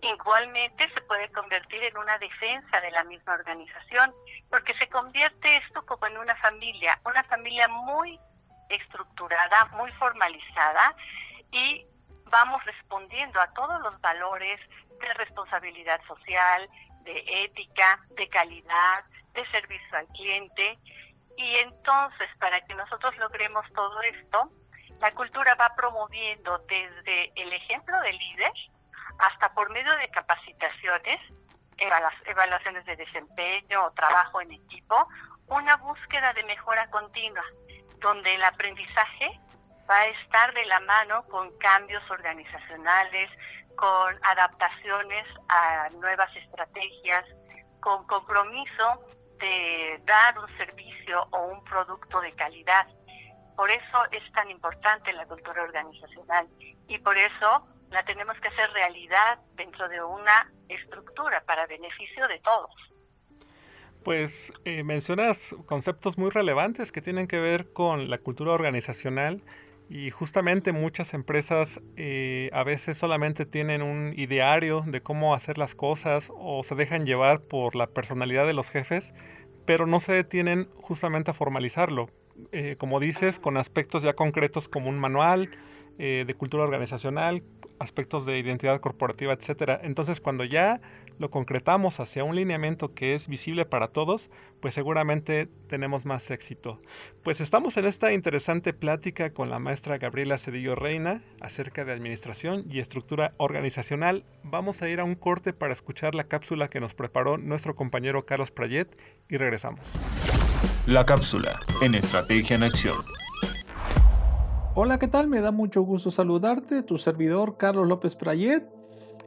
Igualmente 0.01 0.89
se 0.93 1.01
puede 1.03 1.31
convertir 1.33 1.83
en 1.83 1.97
una 1.97 2.19
defensa 2.19 2.81
de 2.81 2.91
la 2.91 3.05
misma 3.05 3.35
organización, 3.35 4.15
porque 4.51 4.75
se 4.75 4.89
convierte 4.89 5.57
esto 5.59 5.85
como 5.87 6.07
en 6.07 6.19
una 6.19 6.37
familia, 6.37 7.01
una 7.05 7.25
familia 7.25 7.69
muy 7.69 8.19
estructurada, 8.69 9.67
muy 9.77 9.91
formalizada 9.93 10.95
y 11.51 11.87
vamos 12.27 12.65
respondiendo 12.65 13.41
a 13.41 13.53
todos 13.53 13.81
los 13.83 14.01
valores 14.01 14.61
de 15.01 15.15
responsabilidad 15.15 16.01
social, 16.07 16.69
de 17.03 17.45
ética, 17.45 18.01
de 18.11 18.29
calidad, 18.29 19.05
de 19.35 19.47
servicio 19.51 19.99
al 19.99 20.07
cliente. 20.09 20.79
Y 21.37 21.57
entonces, 21.57 22.29
para 22.39 22.61
que 22.63 22.75
nosotros 22.75 23.17
logremos 23.19 23.67
todo 23.73 24.01
esto, 24.03 24.51
la 25.01 25.13
cultura 25.13 25.55
va 25.55 25.75
promoviendo 25.77 26.59
desde 26.69 27.33
el 27.37 27.53
ejemplo 27.53 28.01
de 28.01 28.13
líder 28.13 28.53
hasta 29.19 29.53
por 29.55 29.71
medio 29.71 29.95
de 29.97 30.09
capacitaciones, 30.09 31.21
evaluaciones 32.27 32.85
de 32.85 32.97
desempeño 32.97 33.85
o 33.85 33.91
trabajo 33.93 34.41
en 34.41 34.53
equipo, 34.53 35.09
una 35.49 35.77
búsqueda 35.77 36.33
de 36.33 36.45
mejora 36.45 36.89
continua, 36.91 37.45
donde 37.99 38.35
el 38.35 38.45
aprendizaje 38.45 39.41
va 39.89 39.99
a 39.99 40.07
estar 40.07 40.55
de 40.55 40.65
la 40.67 40.81
mano 40.81 41.25
con 41.25 41.57
cambios 41.59 42.03
organizacionales, 42.11 43.31
con 43.77 44.19
adaptaciones 44.23 45.27
a 45.49 45.89
nuevas 46.01 46.35
estrategias, 46.37 47.25
con 47.81 48.07
compromiso 48.07 49.05
de 49.39 50.01
dar 50.05 50.39
un 50.39 50.57
servicio 50.57 51.27
o 51.31 51.47
un 51.49 51.65
producto 51.65 52.21
de 52.21 52.33
calidad. 52.33 52.87
Por 53.57 53.71
eso 53.71 54.05
es 54.11 54.33
tan 54.33 54.51
importante 54.51 55.13
la 55.13 55.27
cultura 55.27 55.63
organizacional 55.63 56.49
y 56.89 56.99
por 56.99 57.17
eso 57.17 57.67
la 57.95 58.05
tenemos 58.05 58.39
que 58.41 58.49
hacer 58.49 58.71
realidad 58.73 59.39
dentro 59.57 59.89
de 59.89 60.03
una 60.03 60.51
estructura 60.69 61.43
para 61.47 61.67
beneficio 61.67 62.27
de 62.29 62.41
todos. 62.41 62.71
Pues 64.03 64.53
eh, 64.65 64.83
mencionas 64.83 65.55
conceptos 65.65 66.19
muy 66.19 66.29
relevantes 66.29 66.93
que 66.93 67.01
tienen 67.01 67.27
que 67.27 67.39
ver 67.39 67.73
con 67.73 68.11
la 68.11 68.19
cultura 68.19 68.53
organizacional 68.53 69.43
y 69.89 70.11
justamente 70.11 70.73
muchas 70.73 71.15
empresas 71.15 71.81
eh, 71.97 72.51
a 72.53 72.65
veces 72.65 72.99
solamente 72.99 73.47
tienen 73.47 73.81
un 73.81 74.13
ideario 74.17 74.83
de 74.87 75.01
cómo 75.01 75.35
hacer 75.35 75.57
las 75.57 75.75
cosas 75.75 76.33
o 76.35 76.63
se 76.65 76.75
dejan 76.75 77.07
llevar 77.07 77.43
por 77.43 77.77
la 77.77 77.87
personalidad 77.87 78.47
de 78.47 78.55
los 78.55 78.71
jefes, 78.71 79.15
pero 79.65 79.87
no 79.87 80.01
se 80.01 80.13
detienen 80.13 80.69
justamente 80.83 81.31
a 81.31 81.35
formalizarlo. 81.35 82.11
Eh, 82.53 82.77
como 82.79 83.01
dices, 83.01 83.39
con 83.39 83.57
aspectos 83.57 84.03
ya 84.03 84.15
concretos 84.15 84.69
como 84.69 84.91
un 84.91 84.99
manual 84.99 85.51
eh, 85.99 86.25
de 86.27 86.35
cultura 86.35 86.65
organizacional, 86.65 87.45
aspectos 87.79 88.27
de 88.27 88.39
identidad 88.39 88.81
corporativa, 88.81 89.33
etcétera. 89.33 89.79
Entonces, 89.83 90.21
cuando 90.21 90.45
ya 90.45 90.81
lo 91.19 91.31
concretamos 91.31 92.01
hacia 92.01 92.25
un 92.25 92.35
lineamiento 92.35 92.95
que 92.95 93.15
es 93.15 93.29
visible 93.29 93.65
para 93.65 93.89
todos, 93.89 94.29
pues 94.61 94.75
seguramente 94.75 95.49
tenemos 95.69 96.05
más 96.05 96.33
éxito. 96.33 96.83
Pues 97.23 97.41
estamos 97.41 97.77
en 97.77 97.87
esta 97.87 98.13
interesante 98.13 98.73
plática 98.73 99.31
con 99.31 99.51
la 99.51 99.61
maestra 99.61 99.99
Gabriela 99.99 100.37
Cedillo 100.37 100.75
Reina 100.75 101.23
acerca 101.41 101.85
de 101.85 101.93
administración 101.93 102.65
y 102.69 102.81
estructura 102.81 103.35
organizacional. 103.37 104.25
Vamos 104.43 104.83
a 104.83 104.89
ir 104.89 104.99
a 104.99 105.05
un 105.05 105.15
corte 105.15 105.53
para 105.53 105.73
escuchar 105.73 106.17
la 106.17 106.25
cápsula 106.25 106.67
que 106.67 106.81
nos 106.81 106.95
preparó 106.95 107.39
nuestro 107.39 107.77
compañero 107.77 108.27
Carlos 108.27 108.51
Prayet 108.51 108.99
y 109.29 109.37
regresamos. 109.37 109.93
La 110.87 111.07
cápsula 111.07 111.59
en 111.83 111.95
Estrategia 111.95 112.57
en 112.57 112.63
Acción. 112.63 112.97
Hola, 114.75 114.99
¿qué 114.99 115.09
tal? 115.09 115.29
Me 115.29 115.41
da 115.41 115.51
mucho 115.51 115.83
gusto 115.83 116.11
saludarte, 116.11 116.83
tu 116.83 116.99
servidor 116.99 117.57
Carlos 117.57 117.89
López 117.89 118.17
Prayet, 118.17 118.69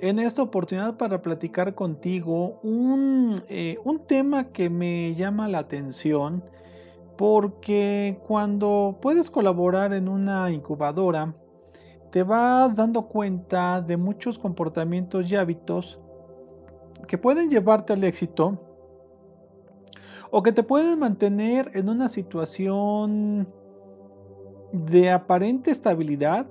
en 0.01 0.19
esta 0.19 0.41
oportunidad 0.41 0.97
para 0.97 1.21
platicar 1.21 1.73
contigo 1.73 2.59
un, 2.61 3.41
eh, 3.49 3.77
un 3.83 4.05
tema 4.05 4.45
que 4.45 4.69
me 4.69 5.15
llama 5.15 5.47
la 5.47 5.59
atención 5.59 6.43
porque 7.17 8.19
cuando 8.27 8.99
puedes 9.01 9.31
colaborar 9.31 9.93
en 9.93 10.07
una 10.07 10.51
incubadora, 10.51 11.33
te 12.11 12.23
vas 12.23 12.75
dando 12.75 13.07
cuenta 13.07 13.81
de 13.81 13.97
muchos 13.97 14.37
comportamientos 14.37 15.31
y 15.31 15.35
hábitos 15.35 15.99
que 17.07 17.17
pueden 17.17 17.49
llevarte 17.49 17.93
al 17.93 18.03
éxito 18.03 18.66
o 20.31 20.43
que 20.43 20.51
te 20.51 20.63
pueden 20.63 20.99
mantener 20.99 21.71
en 21.73 21.89
una 21.89 22.09
situación 22.09 23.47
de 24.71 25.11
aparente 25.11 25.71
estabilidad, 25.71 26.47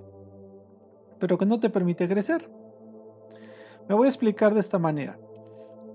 pero 1.19 1.39
que 1.39 1.47
no 1.47 1.61
te 1.61 1.71
permite 1.71 2.09
crecer. 2.09 2.51
Me 3.89 3.95
voy 3.95 4.07
a 4.07 4.11
explicar 4.11 4.55
de 4.55 4.61
esta 4.61 4.79
manera. 4.79 5.19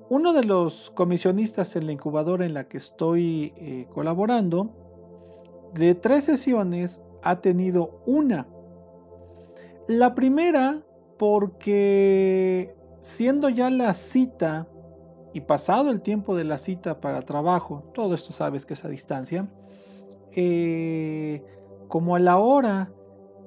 Uno 0.10 0.34
de 0.34 0.44
los 0.44 0.92
comisionistas 0.92 1.76
en 1.76 1.86
la 1.86 1.94
incubadora 1.94 2.46
en 2.46 2.54
la 2.54 2.68
que 2.68 2.78
estoy 2.78 3.54
eh, 3.56 3.88
colaborando, 3.94 4.72
de 5.74 5.96
tres 5.96 6.26
sesiones 6.26 7.02
ha 7.24 7.40
tenido 7.42 8.02
una. 8.06 8.48
La 9.88 10.16
primera 10.16 10.82
porque 11.18 12.76
siendo 13.02 13.50
ya 13.50 13.70
la 13.70 13.94
cita 13.94 14.68
y 15.34 15.42
pasado 15.42 15.90
el 15.92 16.02
tiempo 16.02 16.36
de 16.36 16.44
la 16.44 16.58
cita 16.58 17.00
para 17.00 17.22
trabajo, 17.22 17.84
todo 17.94 18.16
esto 18.16 18.34
sabes 18.34 18.66
que 18.66 18.74
es 18.74 18.84
a 18.86 18.90
distancia, 18.90 19.48
eh, 20.34 21.44
como 21.88 22.16
a 22.16 22.20
la 22.20 22.38
hora, 22.38 22.92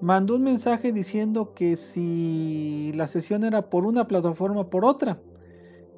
mandó 0.00 0.36
un 0.36 0.42
mensaje 0.42 0.92
diciendo 0.92 1.54
que 1.54 1.76
si 1.76 2.92
la 2.94 3.06
sesión 3.06 3.44
era 3.44 3.70
por 3.70 3.86
una 3.86 4.06
plataforma 4.06 4.68
por 4.68 4.84
otra, 4.84 5.18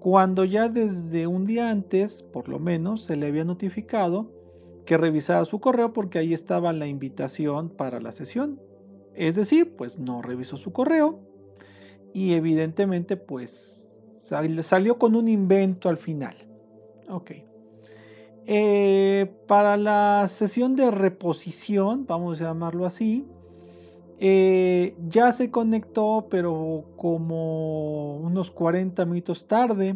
cuando 0.01 0.45
ya 0.45 0.69
desde 0.69 1.27
un 1.27 1.47
día 1.47 1.71
antes, 1.71 2.23
por 2.23 2.49
lo 2.49 2.59
menos, 2.59 3.03
se 3.03 3.17
le 3.17 3.27
había 3.27 3.45
notificado 3.45 4.31
que 4.85 4.97
revisara 4.97 5.45
su 5.45 5.59
correo 5.61 5.93
porque 5.93 6.19
ahí 6.19 6.33
estaba 6.33 6.73
la 6.73 6.87
invitación 6.87 7.71
para 7.71 8.01
la 8.01 8.13
sesión. 8.13 8.61
Es 9.15 9.35
decir, 9.35 9.75
pues 9.77 9.99
no 9.99 10.23
revisó 10.23 10.57
su 10.57 10.73
correo 10.73 11.19
y 12.15 12.35
evidentemente 12.35 13.17
pues 13.17 13.86
salió 14.63 14.99
con 14.99 15.15
un 15.15 15.29
invento 15.29 15.89
al 15.89 15.97
final. 15.97 16.37
Ok. 17.09 17.33
Eh, 18.49 19.31
para 19.47 19.77
la 19.77 20.27
sesión 20.29 20.77
de 20.77 20.91
reposición, 20.91 22.07
vamos 22.07 22.41
a 22.41 22.45
llamarlo 22.45 22.87
así, 22.87 23.25
Eh, 24.19 24.97
ya 25.09 25.31
se 25.31 25.51
conectó, 25.51 26.27
pero 26.31 26.85
como 26.97 28.17
unos 28.17 28.51
40 28.51 29.05
minutos 29.05 29.47
tarde, 29.47 29.95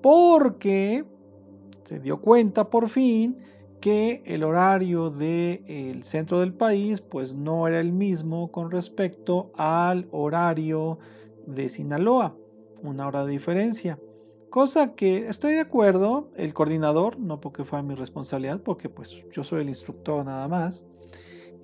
porque 0.00 1.04
se 1.84 2.00
dio 2.00 2.22
cuenta 2.22 2.70
por 2.70 2.88
fin 2.88 3.36
que 3.82 4.22
el 4.24 4.44
horario 4.44 5.10
del 5.10 6.04
centro 6.04 6.40
del 6.40 6.54
país 6.54 7.02
pues 7.02 7.34
no 7.34 7.68
era 7.68 7.80
el 7.80 7.92
mismo 7.92 8.50
con 8.50 8.70
respecto 8.70 9.52
al 9.56 10.08
horario 10.10 10.98
de 11.46 11.68
Sinaloa, 11.68 12.34
una 12.84 13.06
hora 13.06 13.24
de 13.24 13.32
diferencia. 13.32 13.98
Cosa 14.50 14.94
que 14.94 15.26
estoy 15.28 15.54
de 15.54 15.60
acuerdo, 15.60 16.30
el 16.36 16.54
coordinador, 16.54 17.18
no 17.18 17.40
porque 17.40 17.64
fue 17.64 17.82
mi 17.82 17.94
responsabilidad, 17.94 18.60
porque 18.60 18.88
pues 18.88 19.16
yo 19.32 19.42
soy 19.42 19.62
el 19.62 19.68
instructor 19.68 20.24
nada 20.24 20.46
más, 20.46 20.84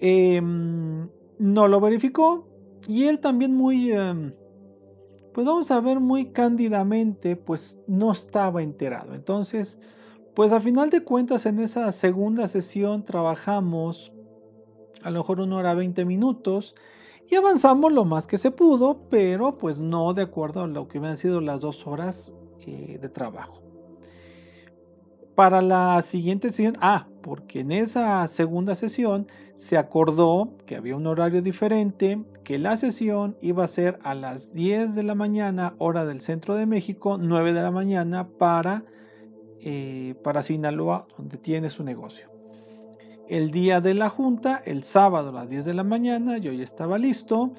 em, 0.00 1.08
no 1.38 1.68
lo 1.68 1.80
verificó 1.80 2.48
y 2.88 3.04
él 3.04 3.20
también 3.20 3.54
muy, 3.54 3.92
em, 3.92 4.34
pues 5.32 5.46
vamos 5.46 5.70
a 5.70 5.80
ver 5.80 6.00
muy 6.00 6.32
cándidamente, 6.32 7.36
pues 7.36 7.80
no 7.86 8.10
estaba 8.10 8.62
enterado. 8.62 9.14
Entonces, 9.14 9.78
pues 10.34 10.52
a 10.52 10.60
final 10.60 10.90
de 10.90 11.04
cuentas 11.04 11.46
en 11.46 11.60
esa 11.60 11.92
segunda 11.92 12.48
sesión 12.48 13.04
trabajamos 13.04 14.12
a 15.02 15.10
lo 15.10 15.20
mejor 15.20 15.40
una 15.40 15.56
hora 15.56 15.74
20 15.74 16.04
minutos 16.04 16.74
y 17.30 17.36
avanzamos 17.36 17.92
lo 17.92 18.04
más 18.04 18.26
que 18.26 18.38
se 18.38 18.50
pudo, 18.50 19.06
pero 19.08 19.56
pues 19.56 19.78
no 19.78 20.12
de 20.14 20.22
acuerdo 20.22 20.64
a 20.64 20.66
lo 20.66 20.88
que 20.88 20.98
han 20.98 21.16
sido 21.16 21.40
las 21.40 21.60
dos 21.60 21.86
horas 21.86 22.34
eh, 22.66 22.98
de 23.00 23.08
trabajo. 23.08 23.62
Para 25.36 25.62
la 25.62 26.02
siguiente 26.02 26.50
sesión, 26.50 26.74
ah, 26.80 27.06
porque 27.22 27.60
en 27.60 27.70
esa 27.70 28.26
segunda 28.26 28.74
sesión 28.74 29.28
se 29.54 29.78
acordó 29.78 30.56
que 30.66 30.74
había 30.74 30.96
un 30.96 31.06
horario 31.06 31.40
diferente, 31.40 32.20
que 32.42 32.58
la 32.58 32.76
sesión 32.76 33.36
iba 33.40 33.62
a 33.62 33.68
ser 33.68 34.00
a 34.02 34.14
las 34.14 34.52
10 34.52 34.96
de 34.96 35.04
la 35.04 35.14
mañana, 35.14 35.74
hora 35.78 36.04
del 36.04 36.20
centro 36.20 36.56
de 36.56 36.66
México, 36.66 37.16
9 37.18 37.52
de 37.52 37.62
la 37.62 37.70
mañana 37.70 38.26
para, 38.26 38.84
eh, 39.60 40.14
para 40.24 40.42
Sinaloa, 40.42 41.06
donde 41.16 41.38
tiene 41.38 41.70
su 41.70 41.84
negocio. 41.84 42.29
El 43.30 43.52
día 43.52 43.80
de 43.80 43.94
la 43.94 44.08
junta, 44.08 44.60
el 44.64 44.82
sábado 44.82 45.28
a 45.28 45.32
las 45.32 45.48
10 45.48 45.64
de 45.64 45.72
la 45.72 45.84
mañana, 45.84 46.38
yo 46.38 46.50
ya 46.52 46.64
estaba 46.64 46.98
listo. 46.98 47.52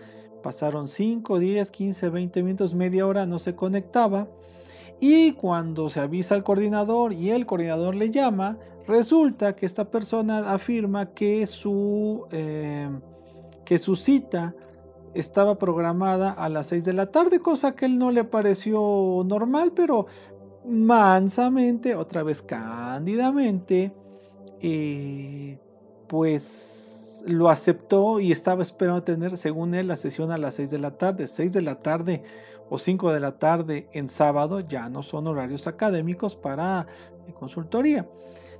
Pasaron 0.44 0.90
5, 0.90 1.40
10, 1.40 1.72
15, 1.72 2.10
20 2.10 2.44
minutos, 2.44 2.76
media 2.76 3.08
hora, 3.08 3.26
no 3.26 3.40
se 3.40 3.56
conectaba. 3.56 4.28
Y 5.00 5.32
cuando 5.32 5.90
se 5.90 6.02
avisa 6.02 6.36
al 6.36 6.44
coordinador 6.44 7.14
y 7.14 7.30
el 7.30 7.46
coordinador 7.46 7.96
le 7.96 8.12
llama, 8.12 8.58
resulta 8.86 9.56
que 9.56 9.66
esta 9.66 9.90
persona 9.90 10.52
afirma 10.52 11.14
que 11.14 11.48
su, 11.48 12.26
eh, 12.32 12.90
que 13.64 13.78
su 13.78 13.96
cita 13.96 14.54
estaba 15.14 15.58
programada 15.58 16.32
a 16.32 16.50
las 16.50 16.68
6 16.68 16.84
de 16.84 16.92
la 16.92 17.06
tarde, 17.06 17.40
cosa 17.40 17.78
que 17.78 17.86
él 17.86 17.98
no 17.98 18.12
le 18.12 18.26
pareció 18.26 19.24
normal, 19.26 19.72
pero 19.74 20.06
mansamente, 20.66 21.96
otra 21.96 22.24
vez 22.24 22.42
cándidamente, 22.42 23.94
eh, 24.62 25.58
pues 26.08 27.24
lo 27.26 27.50
aceptó 27.50 28.20
y 28.20 28.32
estaba 28.32 28.62
esperando 28.62 29.04
tener, 29.04 29.38
según 29.38 29.74
él, 29.74 29.88
la 29.88 29.96
sesión 29.96 30.32
a 30.32 30.38
las 30.38 30.56
6 30.56 30.70
de 30.70 30.80
la 30.80 30.98
tarde. 30.98 31.28
6 31.28 31.54
de 31.54 31.62
la 31.62 31.76
tarde 31.76 32.24
o 32.70 32.78
5 32.78 33.12
de 33.12 33.20
la 33.20 33.38
tarde 33.38 33.88
en 33.94 34.10
sábado 34.10 34.60
ya 34.62 34.90
no 34.90 35.04
son 35.04 35.28
horarios 35.28 35.68
académicos 35.68 36.36
para 36.36 36.88
consultoría. 37.34 38.08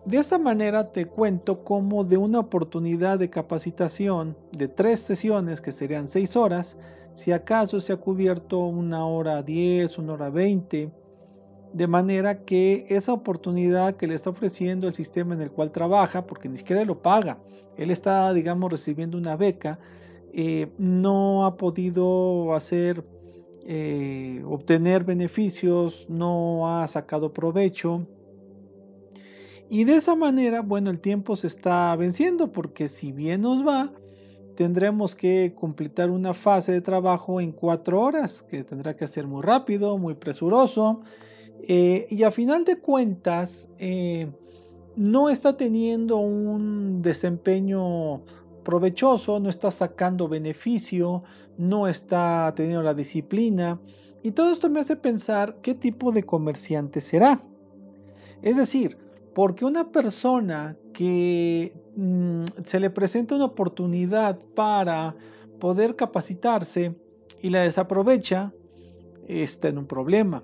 De 0.06 0.18
esta 0.18 0.40
manera 0.40 0.92
te 0.92 1.06
cuento 1.06 1.64
cómo 1.64 2.04
de 2.04 2.18
una 2.18 2.40
oportunidad 2.40 3.20
de 3.20 3.30
capacitación 3.30 4.36
de 4.52 4.68
tres 4.68 5.00
sesiones 5.00 5.62
que 5.62 5.72
serían 5.72 6.08
6 6.08 6.36
horas, 6.36 6.78
si 7.14 7.32
acaso 7.32 7.80
se 7.80 7.94
ha 7.94 7.98
cubierto 7.98 8.60
una 8.60 9.06
hora 9.06 9.44
10, 9.44 9.98
una 10.00 10.14
hora 10.14 10.30
20, 10.30 10.90
de 11.74 11.88
manera 11.88 12.44
que 12.44 12.86
esa 12.90 13.14
oportunidad 13.14 13.96
que 13.96 14.08
le 14.08 14.16
está 14.16 14.30
ofreciendo 14.30 14.88
el 14.88 14.94
sistema 14.94 15.34
en 15.34 15.42
el 15.42 15.52
cual 15.52 15.72
trabaja, 15.72 16.26
porque 16.26 16.50
ni 16.50 16.58
siquiera 16.58 16.84
lo 16.86 17.02
paga, 17.02 17.40
él 17.78 17.92
está, 17.92 18.34
digamos, 18.34 18.72
recibiendo 18.72 19.18
una 19.18 19.36
beca, 19.36 19.80
eh, 20.34 20.68
no 20.78 21.46
ha 21.46 21.58
podido 21.58 22.54
hacer 22.54 23.04
eh, 23.66 24.44
obtener 24.46 25.04
beneficios, 25.04 26.06
no 26.10 26.80
ha 26.82 26.88
sacado 26.88 27.34
provecho. 27.34 28.08
Y 29.70 29.84
de 29.86 29.96
esa 29.96 30.16
manera, 30.16 30.62
bueno, 30.62 30.90
el 30.90 31.00
tiempo 31.00 31.36
se 31.36 31.48
está 31.48 31.96
venciendo 31.96 32.52
porque 32.52 32.90
si 32.90 33.12
bien 33.12 33.42
nos 33.42 33.66
va, 33.66 33.92
tendremos 34.56 35.16
que 35.16 35.54
completar 35.56 36.10
una 36.10 36.34
fase 36.34 36.72
de 36.72 36.82
trabajo 36.82 37.40
en 37.40 37.52
cuatro 37.52 38.02
horas, 38.02 38.42
que 38.42 38.64
tendrá 38.64 38.96
que 38.96 39.08
ser 39.08 39.28
muy 39.28 39.42
rápido, 39.42 39.98
muy 39.98 40.16
presuroso. 40.16 41.02
Eh, 41.68 42.08
y 42.10 42.24
a 42.24 42.32
final 42.32 42.66
de 42.66 42.80
cuentas, 42.80 43.70
eh, 43.78 44.32
no 44.96 45.30
está 45.30 45.56
teniendo 45.58 46.18
un 46.18 47.02
desempeño 47.02 48.24
provechoso, 48.64 49.40
no 49.40 49.50
está 49.50 49.72
sacando 49.72 50.28
beneficio, 50.28 51.24
no 51.58 51.88
está 51.88 52.52
teniendo 52.56 52.84
la 52.84 52.94
disciplina. 52.94 53.80
Y 54.24 54.32
todo 54.32 54.52
esto 54.52 54.70
me 54.70 54.80
hace 54.80 54.96
pensar 54.96 55.58
qué 55.62 55.74
tipo 55.74 56.12
de 56.12 56.24
comerciante 56.24 57.02
será. 57.02 57.44
Es 58.42 58.58
decir, 58.58 58.98
porque 59.34 59.66
una 59.66 59.92
persona 59.92 60.78
que 60.94 61.74
mm, 61.96 62.44
se 62.64 62.80
le 62.80 62.90
presenta 62.90 63.36
una 63.36 63.46
oportunidad 63.46 64.40
para 64.56 65.16
poder 65.60 65.96
capacitarse 65.96 66.96
y 67.42 67.50
la 67.50 67.62
desaprovecha, 67.62 68.54
está 69.28 69.70
en 69.70 69.78
un 69.78 69.86
problema. 69.86 70.44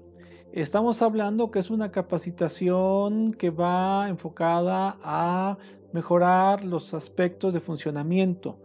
Estamos 0.58 1.04
hablando 1.04 1.52
que 1.52 1.60
es 1.60 1.70
una 1.70 1.92
capacitación 1.92 3.32
que 3.36 3.52
va 3.52 4.10
enfocada 4.10 4.98
a 5.04 5.60
mejorar 5.94 6.66
los 6.66 6.96
aspectos 6.96 7.54
de 7.54 7.60
funcionamiento, 7.60 8.58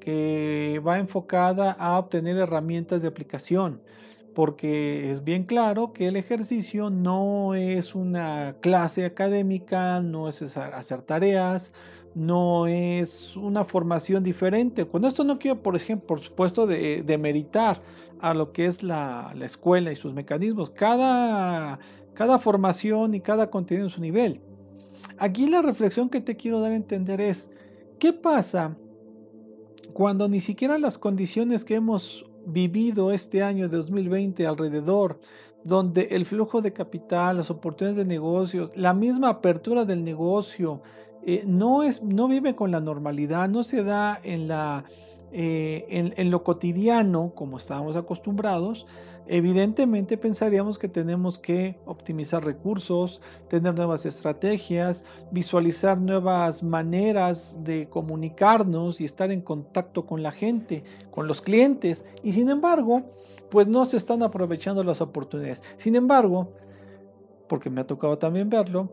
que 0.00 0.80
va 0.86 0.98
enfocada 0.98 1.72
a 1.72 1.98
obtener 1.98 2.38
herramientas 2.38 3.02
de 3.02 3.08
aplicación, 3.08 3.82
porque 4.34 5.10
es 5.10 5.24
bien 5.24 5.44
claro 5.44 5.92
que 5.92 6.08
el 6.08 6.16
ejercicio 6.16 6.90
no 6.90 7.54
es 7.54 7.94
una 7.94 8.56
clase 8.60 9.04
académica, 9.04 10.00
no 10.00 10.28
es 10.28 10.56
hacer 10.56 11.02
tareas, 11.02 11.72
no 12.14 12.66
es 12.66 13.36
una 13.36 13.64
formación 13.64 14.22
diferente. 14.22 14.84
Cuando 14.84 15.08
esto 15.08 15.24
no 15.24 15.38
quiero, 15.38 15.62
por 15.62 15.76
ejemplo, 15.76 16.06
por 16.06 16.20
supuesto, 16.20 16.66
de, 16.66 17.02
de 17.02 17.46
a 18.20 18.34
lo 18.34 18.52
que 18.52 18.66
es 18.66 18.82
la, 18.82 19.32
la 19.36 19.44
escuela 19.44 19.92
y 19.92 19.96
sus 19.96 20.14
mecanismos. 20.14 20.70
Cada, 20.70 21.78
cada 22.14 22.38
formación 22.38 23.14
y 23.14 23.20
cada 23.20 23.50
contenido 23.50 23.86
en 23.86 23.90
su 23.90 24.00
nivel. 24.00 24.40
Aquí 25.18 25.46
la 25.46 25.62
reflexión 25.62 26.08
que 26.08 26.20
te 26.20 26.36
quiero 26.36 26.60
dar 26.60 26.72
a 26.72 26.76
entender 26.76 27.20
es, 27.20 27.52
¿qué 27.98 28.12
pasa 28.12 28.76
cuando 29.92 30.28
ni 30.28 30.40
siquiera 30.40 30.78
las 30.78 30.98
condiciones 30.98 31.64
que 31.64 31.76
hemos 31.76 32.26
vivido 32.46 33.12
este 33.12 33.42
año 33.42 33.68
de 33.68 33.76
2020 33.76 34.46
alrededor, 34.46 35.18
donde 35.64 36.08
el 36.10 36.26
flujo 36.26 36.60
de 36.60 36.72
capital, 36.72 37.38
las 37.38 37.50
oportunidades 37.50 37.96
de 37.96 38.04
negocios, 38.04 38.70
la 38.74 38.94
misma 38.94 39.28
apertura 39.28 39.84
del 39.84 40.04
negocio, 40.04 40.82
eh, 41.22 41.42
no, 41.46 41.82
es, 41.82 42.02
no 42.02 42.28
vive 42.28 42.54
con 42.54 42.70
la 42.70 42.80
normalidad, 42.80 43.48
no 43.48 43.62
se 43.62 43.82
da 43.82 44.20
en, 44.22 44.46
la, 44.46 44.84
eh, 45.32 46.12
en 46.16 46.30
lo 46.30 46.42
cotidiano 46.42 47.32
como 47.34 47.56
estábamos 47.56 47.96
acostumbrados, 47.96 48.86
Evidentemente 49.26 50.18
pensaríamos 50.18 50.78
que 50.78 50.88
tenemos 50.88 51.38
que 51.38 51.78
optimizar 51.86 52.44
recursos, 52.44 53.22
tener 53.48 53.74
nuevas 53.74 54.04
estrategias, 54.04 55.02
visualizar 55.30 55.98
nuevas 55.98 56.62
maneras 56.62 57.56
de 57.64 57.88
comunicarnos 57.88 59.00
y 59.00 59.06
estar 59.06 59.30
en 59.30 59.40
contacto 59.40 60.04
con 60.04 60.22
la 60.22 60.30
gente, 60.30 60.84
con 61.10 61.26
los 61.26 61.40
clientes. 61.40 62.04
Y 62.22 62.34
sin 62.34 62.50
embargo, 62.50 63.02
pues 63.50 63.66
no 63.66 63.86
se 63.86 63.96
están 63.96 64.22
aprovechando 64.22 64.84
las 64.84 65.00
oportunidades. 65.00 65.62
Sin 65.76 65.96
embargo, 65.96 66.52
porque 67.48 67.70
me 67.70 67.80
ha 67.80 67.86
tocado 67.86 68.18
también 68.18 68.50
verlo, 68.50 68.90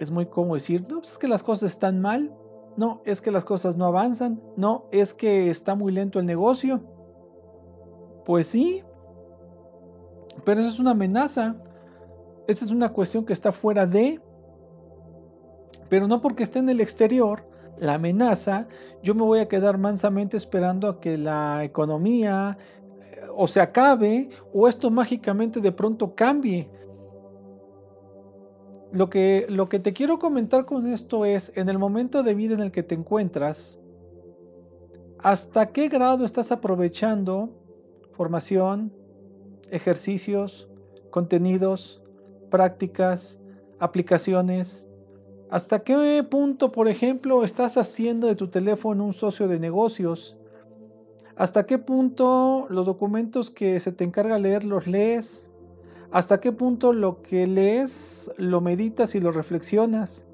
es 0.00 0.10
muy 0.10 0.26
cómodo 0.26 0.54
decir, 0.54 0.82
no, 0.88 0.98
pues 0.98 1.12
es 1.12 1.18
que 1.18 1.28
las 1.28 1.42
cosas 1.42 1.70
están 1.70 2.00
mal, 2.00 2.34
no, 2.76 3.02
es 3.04 3.20
que 3.20 3.30
las 3.30 3.44
cosas 3.44 3.76
no 3.76 3.84
avanzan, 3.84 4.40
no, 4.56 4.86
es 4.90 5.14
que 5.14 5.50
está 5.50 5.74
muy 5.74 5.92
lento 5.92 6.18
el 6.18 6.26
negocio. 6.26 6.80
Pues 8.24 8.46
sí, 8.46 8.82
pero 10.44 10.60
eso 10.60 10.68
es 10.68 10.78
una 10.78 10.92
amenaza. 10.92 11.56
Esa 12.46 12.64
es 12.64 12.70
una 12.70 12.88
cuestión 12.88 13.24
que 13.24 13.32
está 13.32 13.52
fuera 13.52 13.86
de. 13.86 14.20
Pero 15.88 16.08
no 16.08 16.20
porque 16.20 16.42
esté 16.42 16.58
en 16.58 16.68
el 16.68 16.80
exterior, 16.80 17.44
la 17.78 17.94
amenaza, 17.94 18.68
yo 19.02 19.14
me 19.14 19.22
voy 19.22 19.40
a 19.40 19.48
quedar 19.48 19.78
mansamente 19.78 20.36
esperando 20.36 20.88
a 20.88 21.00
que 21.00 21.18
la 21.18 21.64
economía 21.64 22.58
eh, 23.00 23.26
o 23.34 23.48
se 23.48 23.60
acabe 23.60 24.28
o 24.52 24.68
esto 24.68 24.90
mágicamente 24.90 25.60
de 25.60 25.72
pronto 25.72 26.14
cambie. 26.14 26.70
Lo 28.92 29.08
que, 29.08 29.46
lo 29.48 29.68
que 29.68 29.78
te 29.78 29.92
quiero 29.92 30.18
comentar 30.18 30.64
con 30.64 30.86
esto 30.92 31.24
es, 31.24 31.52
en 31.56 31.68
el 31.68 31.78
momento 31.78 32.22
de 32.22 32.34
vida 32.34 32.54
en 32.54 32.60
el 32.60 32.72
que 32.72 32.82
te 32.82 32.94
encuentras, 32.94 33.80
¿Hasta 35.22 35.66
qué 35.66 35.88
grado 35.88 36.24
estás 36.24 36.50
aprovechando 36.50 37.50
formación, 38.12 38.92
ejercicios, 39.70 40.68
contenidos, 41.10 42.02
prácticas, 42.50 43.40
aplicaciones? 43.78 44.86
¿Hasta 45.50 45.80
qué 45.80 46.24
punto, 46.28 46.70
por 46.70 46.88
ejemplo, 46.88 47.42
estás 47.42 47.76
haciendo 47.76 48.26
de 48.26 48.36
tu 48.36 48.48
teléfono 48.48 49.04
un 49.04 49.12
socio 49.12 49.48
de 49.48 49.58
negocios? 49.58 50.36
¿Hasta 51.34 51.66
qué 51.66 51.78
punto 51.78 52.66
los 52.68 52.86
documentos 52.86 53.50
que 53.50 53.80
se 53.80 53.92
te 53.92 54.04
encarga 54.04 54.38
leer 54.38 54.64
los 54.64 54.86
lees? 54.86 55.50
¿Hasta 56.12 56.38
qué 56.38 56.52
punto 56.52 56.92
lo 56.92 57.22
que 57.22 57.46
lees 57.46 58.30
lo 58.36 58.60
meditas 58.60 59.14
y 59.14 59.20
lo 59.20 59.32
reflexionas? 59.32 60.26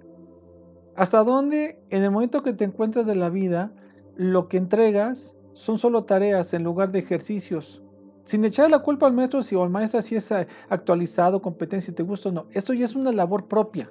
¿Hasta 0.97 1.23
dónde 1.23 1.79
en 1.91 2.03
el 2.03 2.11
momento 2.11 2.43
que 2.43 2.55
te 2.55 2.65
encuentras 2.65 3.07
de 3.07 3.15
la 3.15 3.29
vida 3.29 3.73
lo 4.17 4.49
que 4.49 4.57
entregas 4.57 5.37
son 5.53 5.79
solo 5.79 6.05
tareas 6.05 6.53
en 6.55 6.65
lugar 6.65 6.91
de 6.91 6.99
ejercicios? 6.99 7.83
Sin 8.27 8.45
echar 8.45 8.69
la 8.69 8.81
culpa 8.81 9.07
al 9.07 9.13
maestro 9.13 9.41
si 9.45 9.55
o 9.55 9.63
al 9.63 9.71
maestro 9.71 10.03
si 10.03 10.17
es 10.17 10.31
eh, 10.33 10.49
actualizado, 10.69 11.41
competencia, 11.41 11.95
te 11.95 12.03
gusta 12.03 12.29
o 12.29 12.33
no. 12.33 12.47
Esto 12.51 12.75
ya 12.75 12.85
es 12.85 12.97
una 12.97 13.13
labor 13.13 13.47
propia. 13.47 13.91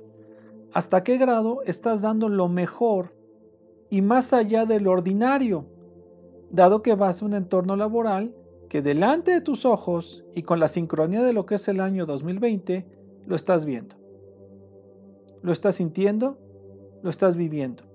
¿Hasta 0.73 1.03
qué 1.03 1.17
grado 1.17 1.61
estás 1.63 2.01
dando 2.01 2.27
lo 2.27 2.49
mejor 2.49 3.15
y 3.89 4.01
más 4.01 4.33
allá 4.33 4.65
de 4.65 4.81
lo 4.81 4.91
ordinario? 4.91 5.65
Dado 6.51 6.81
que 6.81 6.95
vas 6.95 7.21
a 7.21 7.25
un 7.25 7.33
entorno 7.33 7.77
laboral 7.77 8.35
que 8.67 8.81
delante 8.81 9.31
de 9.31 9.39
tus 9.39 9.63
ojos 9.63 10.25
y 10.35 10.43
con 10.43 10.59
la 10.59 10.67
sincronía 10.67 11.23
de 11.23 11.31
lo 11.31 11.45
que 11.45 11.55
es 11.55 11.69
el 11.69 11.79
año 11.79 12.05
2020, 12.05 12.85
lo 13.25 13.37
estás 13.37 13.63
viendo. 13.63 13.95
Lo 15.41 15.53
estás 15.53 15.75
sintiendo, 15.75 16.37
lo 17.03 17.09
estás 17.09 17.37
viviendo. 17.37 17.94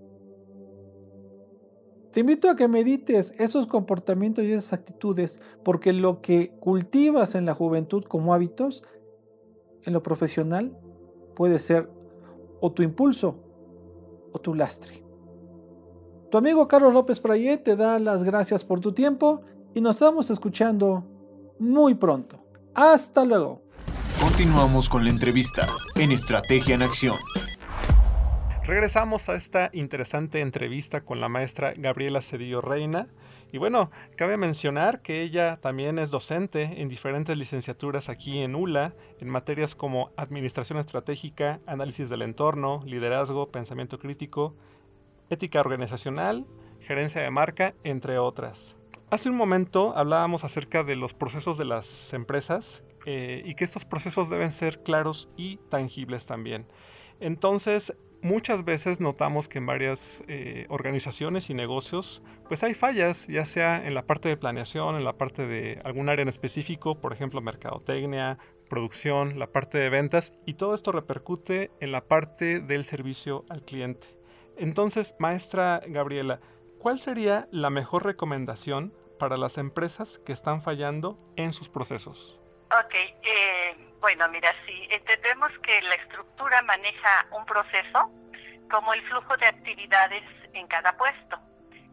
Te 2.12 2.20
invito 2.20 2.50
a 2.50 2.56
que 2.56 2.66
medites 2.66 3.34
esos 3.38 3.66
comportamientos 3.66 4.44
y 4.44 4.52
esas 4.52 4.72
actitudes, 4.72 5.40
porque 5.62 5.92
lo 5.92 6.20
que 6.20 6.50
cultivas 6.58 7.36
en 7.36 7.46
la 7.46 7.54
juventud 7.54 8.04
como 8.04 8.34
hábitos, 8.34 8.82
en 9.84 9.92
lo 9.92 10.02
profesional, 10.02 10.76
puede 11.36 11.58
ser 11.58 11.88
o 12.60 12.72
tu 12.72 12.82
impulso 12.82 13.36
o 14.32 14.40
tu 14.40 14.54
lastre. 14.54 15.04
Tu 16.30 16.38
amigo 16.38 16.68
Carlos 16.68 16.92
López 16.92 17.20
Prayé 17.20 17.58
te 17.58 17.76
da 17.76 17.98
las 17.98 18.24
gracias 18.24 18.64
por 18.64 18.80
tu 18.80 18.92
tiempo 18.92 19.42
y 19.74 19.80
nos 19.80 19.96
estamos 19.96 20.30
escuchando 20.30 21.04
muy 21.58 21.94
pronto. 21.94 22.38
Hasta 22.74 23.24
luego. 23.24 23.62
Continuamos 24.20 24.88
con 24.88 25.04
la 25.04 25.10
entrevista 25.10 25.68
en 25.96 26.12
Estrategia 26.12 26.74
en 26.74 26.82
Acción. 26.82 27.16
Regresamos 28.70 29.28
a 29.28 29.34
esta 29.34 29.68
interesante 29.72 30.40
entrevista 30.40 31.00
con 31.00 31.20
la 31.20 31.28
maestra 31.28 31.74
Gabriela 31.76 32.20
Cedillo 32.20 32.60
Reina. 32.60 33.08
Y 33.50 33.58
bueno, 33.58 33.90
cabe 34.16 34.36
mencionar 34.36 35.02
que 35.02 35.22
ella 35.22 35.56
también 35.56 35.98
es 35.98 36.12
docente 36.12 36.80
en 36.80 36.88
diferentes 36.88 37.36
licenciaturas 37.36 38.08
aquí 38.08 38.38
en 38.38 38.54
ULA, 38.54 38.94
en 39.18 39.28
materias 39.28 39.74
como 39.74 40.12
Administración 40.16 40.78
Estratégica, 40.78 41.58
Análisis 41.66 42.08
del 42.08 42.22
Entorno, 42.22 42.80
Liderazgo, 42.86 43.50
Pensamiento 43.50 43.98
Crítico, 43.98 44.54
Ética 45.30 45.58
Organizacional, 45.58 46.46
Gerencia 46.78 47.22
de 47.22 47.30
Marca, 47.32 47.74
entre 47.82 48.18
otras. 48.18 48.76
Hace 49.10 49.30
un 49.30 49.36
momento 49.36 49.96
hablábamos 49.96 50.44
acerca 50.44 50.84
de 50.84 50.94
los 50.94 51.12
procesos 51.12 51.58
de 51.58 51.64
las 51.64 52.12
empresas 52.12 52.84
eh, 53.04 53.42
y 53.44 53.56
que 53.56 53.64
estos 53.64 53.84
procesos 53.84 54.30
deben 54.30 54.52
ser 54.52 54.84
claros 54.84 55.28
y 55.36 55.56
tangibles 55.70 56.24
también. 56.24 56.68
Entonces, 57.18 57.92
muchas 58.22 58.64
veces 58.64 59.00
notamos 59.00 59.48
que 59.48 59.58
en 59.58 59.66
varias 59.66 60.22
eh, 60.28 60.66
organizaciones 60.68 61.50
y 61.50 61.54
negocios, 61.54 62.22
pues 62.48 62.62
hay 62.62 62.74
fallas, 62.74 63.26
ya 63.26 63.44
sea 63.44 63.86
en 63.86 63.94
la 63.94 64.06
parte 64.06 64.28
de 64.28 64.36
planeación, 64.36 64.96
en 64.96 65.04
la 65.04 65.14
parte 65.14 65.46
de 65.46 65.80
algún 65.84 66.08
área 66.08 66.22
en 66.22 66.28
específico, 66.28 67.00
por 67.00 67.12
ejemplo, 67.12 67.40
mercadotecnia, 67.40 68.38
producción, 68.68 69.38
la 69.38 69.48
parte 69.48 69.78
de 69.78 69.90
ventas, 69.90 70.34
y 70.46 70.54
todo 70.54 70.74
esto 70.74 70.92
repercute 70.92 71.70
en 71.80 71.92
la 71.92 72.02
parte 72.02 72.60
del 72.60 72.84
servicio 72.84 73.44
al 73.48 73.62
cliente. 73.62 74.08
Entonces, 74.56 75.14
maestra 75.18 75.82
Gabriela, 75.86 76.40
¿cuál 76.78 76.98
sería 76.98 77.48
la 77.50 77.70
mejor 77.70 78.04
recomendación 78.04 78.94
para 79.18 79.36
las 79.36 79.58
empresas 79.58 80.18
que 80.24 80.32
están 80.32 80.62
fallando 80.62 81.16
en 81.36 81.52
sus 81.52 81.68
procesos? 81.68 82.38
Ok, 82.66 82.94
eh, 82.94 83.89
bueno, 84.00 84.28
mira, 84.28 84.54
si 84.66 84.88
entendemos 84.90 85.50
que 85.62 85.82
la 85.82 85.94
estructura 85.96 86.62
maneja 86.62 87.26
un 87.32 87.44
proceso 87.44 88.10
como 88.70 88.94
el 88.94 89.02
flujo 89.08 89.36
de 89.36 89.46
actividades 89.46 90.24
en 90.54 90.66
cada 90.68 90.96
puesto. 90.96 91.38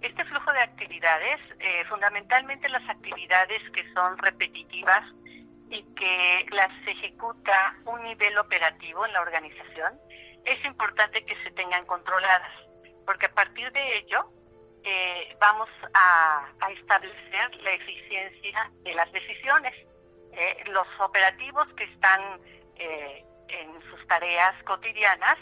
Este 0.01 0.23
flujo 0.25 0.51
de 0.53 0.61
actividades, 0.61 1.39
eh, 1.59 1.83
fundamentalmente 1.89 2.69
las 2.69 2.87
actividades 2.87 3.61
que 3.71 3.91
son 3.93 4.17
repetitivas 4.19 5.03
y 5.69 5.83
que 5.95 6.45
las 6.51 6.71
ejecuta 6.87 7.75
un 7.85 8.03
nivel 8.03 8.37
operativo 8.37 9.05
en 9.05 9.13
la 9.13 9.21
organización, 9.21 9.99
es 10.45 10.63
importante 10.65 11.25
que 11.25 11.35
se 11.43 11.51
tengan 11.51 11.85
controladas, 11.85 12.53
porque 13.05 13.25
a 13.25 13.33
partir 13.33 13.71
de 13.71 13.97
ello 13.97 14.31
eh, 14.83 15.35
vamos 15.41 15.67
a, 15.93 16.47
establecer 16.69 17.55
la 17.63 17.71
eficiencia 17.71 18.71
de 18.83 18.93
las 18.93 19.11
decisiones. 19.11 19.73
Eh, 20.39 20.63
los 20.67 20.87
operativos 20.99 21.67
que 21.73 21.85
están 21.85 22.21
eh, 22.75 23.25
en 23.47 23.81
sus 23.89 24.05
tareas 24.07 24.53
cotidianas, 24.63 25.37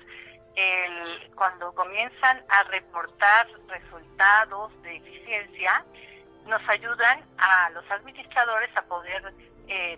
cuando 1.36 1.76
comienzan 1.76 2.42
a 2.48 2.64
reportar 2.64 3.46
resultados 3.68 4.72
de 4.84 4.96
eficiencia, 4.96 5.84
nos 6.46 6.62
ayudan 6.70 7.26
a 7.38 7.72
los 7.72 7.84
administradores 7.92 8.70
a 8.78 8.84
poder 8.84 9.34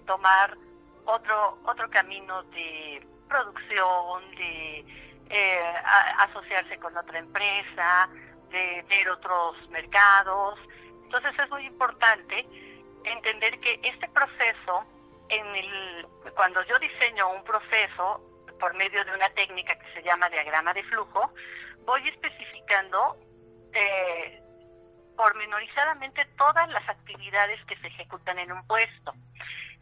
tomar 0.07 0.57
otro, 1.05 1.60
otro 1.63 1.88
camino 1.91 2.41
de 2.41 3.05
producción, 3.29 4.31
de 4.31 4.83
asociarse 6.17 6.79
con 6.79 6.97
otra 6.97 7.19
empresa, 7.19 8.10
de 8.49 8.83
ver 8.89 9.12
otros 9.12 9.57
mercados. 9.69 10.57
Entonces 11.03 11.38
es 11.38 11.49
muy 11.51 11.67
importante 11.67 12.47
entender 13.12 13.60
que 13.60 13.80
este 13.84 14.08
proceso, 14.10 14.86
en 15.30 15.56
el, 15.56 16.08
cuando 16.36 16.63
yo 16.63 16.78
diseño 16.80 17.30
un 17.32 17.43
proceso 17.43 18.22
por 18.60 18.74
medio 18.76 19.04
de 19.06 19.13
una 19.13 19.30
técnica 19.32 19.78
que 19.78 19.93
se 19.93 20.04
llama 20.04 20.30
diagrama 20.30 20.74
de 20.74 20.84
flujo, 20.84 21.34
voy 21.86 22.08
especificando 22.08 23.17
eh, 23.74 24.41
pormenorizadamente 25.15 26.26
todas 26.38 26.67
las 26.70 26.88
actividades 26.89 27.63
que 27.65 27.78
se 27.78 27.88
ejecutan 27.88 28.39
en 28.39 28.52
un 28.52 28.65
puesto. 28.67 29.13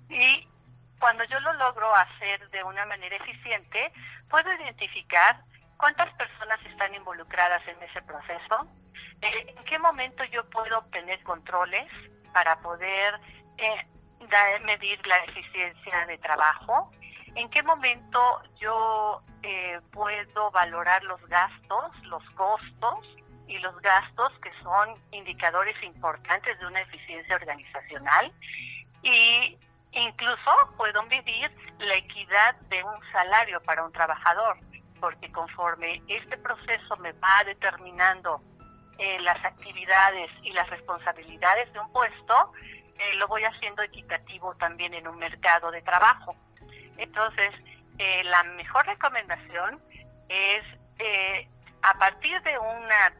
Y 0.09 0.47
cuando 0.99 1.23
yo 1.25 1.39
lo 1.39 1.53
logro 1.53 1.93
hacer 1.95 2.49
de 2.49 2.63
una 2.63 2.85
manera 2.85 3.15
eficiente, 3.15 3.91
puedo 4.29 4.51
identificar 4.53 5.41
¿Cuántas 5.77 6.11
personas 6.13 6.59
están 6.65 6.93
involucradas 6.95 7.61
en 7.67 7.81
ese 7.83 8.01
proceso? 8.03 8.67
Eh, 9.21 9.53
¿En 9.57 9.63
qué 9.65 9.77
momento 9.77 10.23
yo 10.25 10.49
puedo 10.49 10.77
obtener 10.79 11.21
controles 11.23 11.91
para 12.35 12.57
poder 12.57 13.17
eh, 13.57 13.87
medir 14.65 15.07
la 15.07 15.23
eficiencia 15.23 16.05
de 16.05 16.17
trabajo? 16.17 16.91
¿En 17.33 17.49
qué 17.49 17.63
momento 17.63 18.19
yo 18.59 19.21
eh, 19.41 19.79
puedo 19.93 20.51
valorar 20.51 21.01
los 21.05 21.21
gastos, 21.27 21.91
los 22.03 22.23
costos 22.31 23.07
y 23.47 23.57
los 23.59 23.81
gastos 23.81 24.33
que 24.39 24.51
son 24.61 24.99
indicadores 25.11 25.81
importantes 25.81 26.59
de 26.59 26.67
una 26.67 26.81
eficiencia 26.81 27.35
organizacional? 27.37 28.33
Y 29.01 29.57
incluso 29.93 30.51
puedo 30.75 31.03
medir 31.03 31.49
la 31.79 31.95
equidad 31.95 32.55
de 32.67 32.83
un 32.83 32.99
salario 33.13 33.61
para 33.61 33.85
un 33.85 33.93
trabajador 33.93 34.57
porque 34.99 35.31
conforme 35.31 36.01
este 36.07 36.37
proceso 36.37 36.97
me 36.97 37.13
va 37.13 37.43
determinando 37.45 38.41
eh, 38.97 39.19
las 39.19 39.43
actividades 39.43 40.31
y 40.41 40.51
las 40.51 40.69
responsabilidades 40.69 41.71
de 41.73 41.79
un 41.79 41.91
puesto, 41.91 42.53
eh, 42.97 43.15
lo 43.17 43.27
voy 43.27 43.43
haciendo 43.43 43.81
equitativo 43.81 44.55
también 44.55 44.93
en 44.93 45.07
un 45.07 45.17
mercado 45.17 45.69
de 45.69 45.81
trabajo. 45.81 46.35
Entonces, 46.97 47.51
eh, 47.97 48.23
la 48.23 48.43
mejor 48.43 48.85
recomendación 48.85 49.81
es 50.29 50.63
a 51.81 51.93
partir 51.99 52.41
de 52.43 52.57
una 52.57 53.13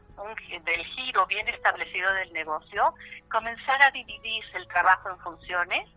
del 0.64 0.84
giro 0.86 1.26
bien 1.26 1.46
establecido 1.48 2.12
del 2.14 2.32
negocio, 2.32 2.94
comenzar 3.30 3.80
a 3.82 3.90
dividir 3.90 4.44
el 4.54 4.66
trabajo 4.68 5.10
en 5.10 5.18
funciones 5.18 5.88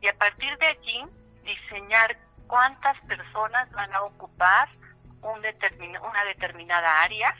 y 0.00 0.08
a 0.08 0.18
partir 0.18 0.58
de 0.58 0.66
allí 0.66 1.04
diseñar 1.44 2.18
cuántas 2.48 3.00
personas 3.02 3.70
van 3.70 3.94
a 3.94 4.02
ocupar 4.02 4.68
un 5.22 5.38
una 5.40 6.24
determinada 6.24 7.02
área 7.02 7.34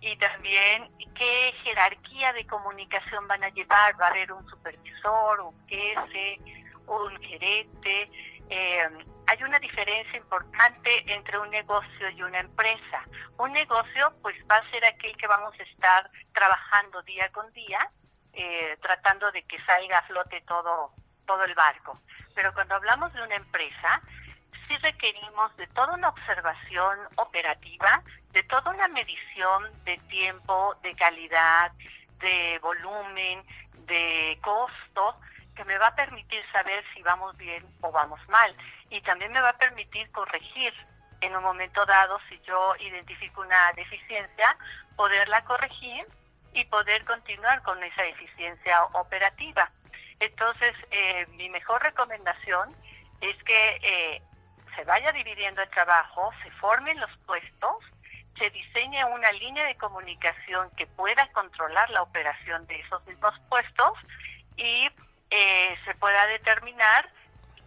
y 0.00 0.16
también 0.16 0.90
qué 1.14 1.52
jerarquía 1.62 2.32
de 2.32 2.46
comunicación 2.46 3.26
van 3.28 3.44
a 3.44 3.50
llevar. 3.50 4.00
Va 4.00 4.06
a 4.06 4.10
haber 4.10 4.32
un 4.32 4.48
supervisor, 4.48 5.40
un 5.40 5.68
jefe, 5.68 6.38
un 6.86 7.20
gerente. 7.22 8.10
Eh, 8.48 8.88
hay 9.26 9.42
una 9.42 9.58
diferencia 9.58 10.18
importante 10.18 11.12
entre 11.12 11.38
un 11.38 11.50
negocio 11.50 12.10
y 12.10 12.22
una 12.22 12.40
empresa. 12.40 13.04
Un 13.38 13.52
negocio 13.52 14.12
pues 14.22 14.36
va 14.50 14.56
a 14.56 14.70
ser 14.70 14.84
aquel 14.84 15.16
que 15.16 15.26
vamos 15.26 15.54
a 15.58 15.62
estar 15.62 16.10
trabajando 16.32 17.02
día 17.02 17.28
con 17.30 17.52
día 17.52 17.90
eh, 18.32 18.78
tratando 18.80 19.30
de 19.32 19.42
que 19.42 19.60
salga 19.64 19.98
a 19.98 20.02
flote 20.02 20.40
todo, 20.42 20.92
todo 21.26 21.44
el 21.44 21.54
barco. 21.54 22.00
Pero 22.34 22.54
cuando 22.54 22.76
hablamos 22.76 23.12
de 23.12 23.22
una 23.22 23.34
empresa, 23.34 24.00
sí 24.66 24.76
requerimos 24.78 25.56
de 25.56 25.66
toda 25.68 25.94
una 25.94 26.08
observación 26.08 26.98
operativa, 27.16 28.02
de 28.32 28.42
toda 28.44 28.70
una 28.70 28.88
medición 28.88 29.64
de 29.84 29.98
tiempo, 30.08 30.74
de 30.82 30.94
calidad, 30.94 31.72
de 32.20 32.58
volumen, 32.62 33.44
de 33.86 34.38
costo, 34.42 35.16
que 35.54 35.64
me 35.64 35.78
va 35.78 35.88
a 35.88 35.94
permitir 35.94 36.42
saber 36.52 36.84
si 36.94 37.02
vamos 37.02 37.36
bien 37.36 37.64
o 37.80 37.90
vamos 37.90 38.20
mal. 38.28 38.54
Y 38.90 39.00
también 39.02 39.32
me 39.32 39.40
va 39.40 39.50
a 39.50 39.58
permitir 39.58 40.10
corregir 40.10 40.72
en 41.20 41.36
un 41.36 41.42
momento 41.42 41.84
dado, 41.86 42.18
si 42.28 42.40
yo 42.40 42.74
identifico 42.78 43.42
una 43.42 43.72
deficiencia, 43.74 44.56
poderla 44.96 45.44
corregir 45.44 46.06
y 46.54 46.64
poder 46.64 47.04
continuar 47.04 47.62
con 47.62 47.82
esa 47.82 48.04
eficiencia 48.04 48.84
operativa. 48.84 49.70
Entonces, 50.18 50.74
eh, 50.90 51.26
mi 51.32 51.48
mejor 51.50 51.82
recomendación 51.82 52.74
es 53.20 53.36
que 53.44 53.80
eh, 53.82 54.22
se 54.80 54.84
vaya 54.86 55.12
dividiendo 55.12 55.60
el 55.60 55.68
trabajo, 55.68 56.32
se 56.42 56.50
formen 56.52 56.98
los 56.98 57.10
puestos, 57.26 57.84
se 58.38 58.48
diseñe 58.48 59.04
una 59.04 59.30
línea 59.32 59.66
de 59.66 59.76
comunicación 59.76 60.70
que 60.74 60.86
pueda 60.86 61.30
controlar 61.32 61.90
la 61.90 62.00
operación 62.00 62.66
de 62.66 62.80
esos 62.80 63.06
mismos 63.06 63.38
puestos 63.50 63.92
y 64.56 64.88
eh, 65.28 65.78
se 65.84 65.94
pueda 65.96 66.26
determinar 66.28 67.10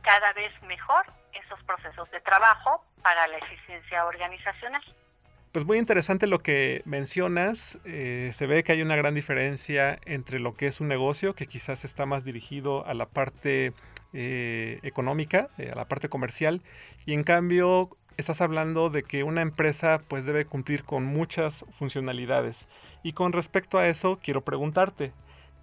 cada 0.02 0.34
vez 0.34 0.60
mejor 0.64 1.06
esos 1.34 1.62
procesos 1.66 2.10
de 2.10 2.20
trabajo 2.22 2.84
para 3.04 3.28
la 3.28 3.38
eficiencia 3.38 4.08
organizacional. 4.08 4.84
Pues 5.54 5.66
muy 5.68 5.78
interesante 5.78 6.26
lo 6.26 6.40
que 6.40 6.82
mencionas. 6.86 7.78
Eh, 7.86 8.32
se 8.34 8.48
ve 8.48 8.64
que 8.64 8.72
hay 8.72 8.82
una 8.82 8.96
gran 8.96 9.14
diferencia 9.14 10.00
entre 10.04 10.40
lo 10.40 10.56
que 10.56 10.66
es 10.66 10.82
un 10.82 10.88
negocio, 10.88 11.36
que 11.36 11.46
quizás 11.46 11.86
está 11.86 12.08
más 12.08 12.26
dirigido 12.26 12.88
a 12.88 12.96
la 12.96 13.06
parte 13.06 13.72
eh, 14.14 14.80
económica, 14.82 15.50
eh, 15.60 15.70
a 15.72 15.76
la 15.76 15.86
parte 15.86 16.10
comercial, 16.10 16.64
y 17.06 17.14
en 17.14 17.24
cambio 17.24 17.96
estás 18.18 18.42
hablando 18.42 18.90
de 18.90 19.04
que 19.04 19.24
una 19.24 19.44
empresa 19.44 20.02
pues 20.08 20.26
debe 20.26 20.46
cumplir 20.46 20.86
con 20.86 21.06
muchas 21.06 21.66
funcionalidades. 21.78 22.68
Y 23.04 23.14
con 23.14 23.32
respecto 23.32 23.78
a 23.78 23.88
eso, 23.88 24.18
quiero 24.24 24.42
preguntarte, 24.42 25.14